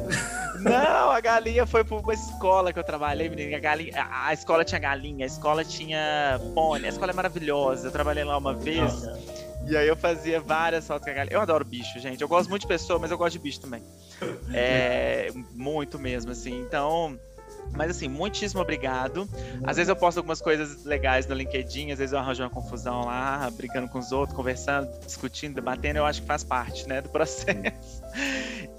[0.62, 3.58] Não, a galinha foi para uma escola que eu trabalhei, menina.
[3.58, 7.88] A, galinha, a, escola tinha galinha, a escola tinha pônei, a escola é maravilhosa.
[7.88, 8.92] Eu trabalhei lá uma vez.
[9.68, 11.36] e aí eu fazia várias fotos com a galinha.
[11.36, 12.22] Eu adoro bicho, gente.
[12.22, 13.84] Eu gosto muito de pessoa, mas eu gosto de bicho também.
[14.54, 16.62] É, muito mesmo, assim.
[16.62, 17.20] Então,
[17.74, 19.28] mas assim, muitíssimo obrigado.
[19.64, 23.06] Às vezes eu posto algumas coisas legais no LinkedIn, às vezes eu arranjo uma confusão
[23.06, 27.10] lá, brigando com os outros, conversando, discutindo, debatendo, eu acho que faz parte, né, do
[27.10, 28.04] processo.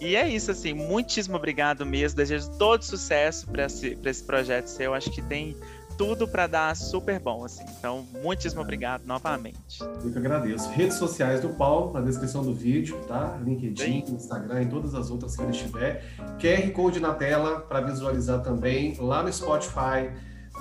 [0.00, 2.16] E é isso, assim, muitíssimo obrigado mesmo.
[2.16, 4.94] Desejo todo sucesso para esse, esse projeto seu.
[4.94, 5.56] Acho que tem
[5.96, 7.64] tudo para dar super bom, assim.
[7.78, 9.80] Então, muitíssimo obrigado novamente.
[9.80, 10.68] Eu que agradeço.
[10.70, 13.38] Redes sociais do Paulo, na descrição do vídeo, tá?
[13.42, 14.14] LinkedIn, Sim.
[14.14, 16.04] Instagram e todas as outras que ele tiver.
[16.38, 20.10] QR Code na tela para visualizar também, lá no Spotify,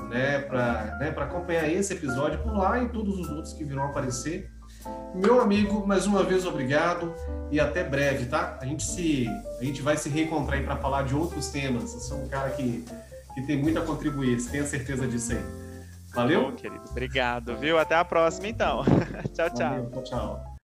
[0.09, 0.39] né?
[0.39, 4.51] Para né, acompanhar esse episódio por lá e todos os outros que virão aparecer.
[5.13, 7.13] Meu amigo, mais uma vez obrigado
[7.49, 8.57] e até breve, tá?
[8.61, 9.27] A gente se
[9.59, 11.93] a gente vai se reencontrar aí para falar de outros temas.
[11.93, 12.85] Eu sou um cara que
[13.35, 15.65] que tem muito a contribuir, você tenha certeza disso aí.
[16.13, 16.45] Valeu?
[16.45, 16.81] Bom, querido.
[16.89, 17.77] Obrigado, viu?
[17.77, 18.83] Até a próxima, então.
[19.35, 19.69] tchau, tchau.
[19.69, 20.54] Valeu, tchau, tchau.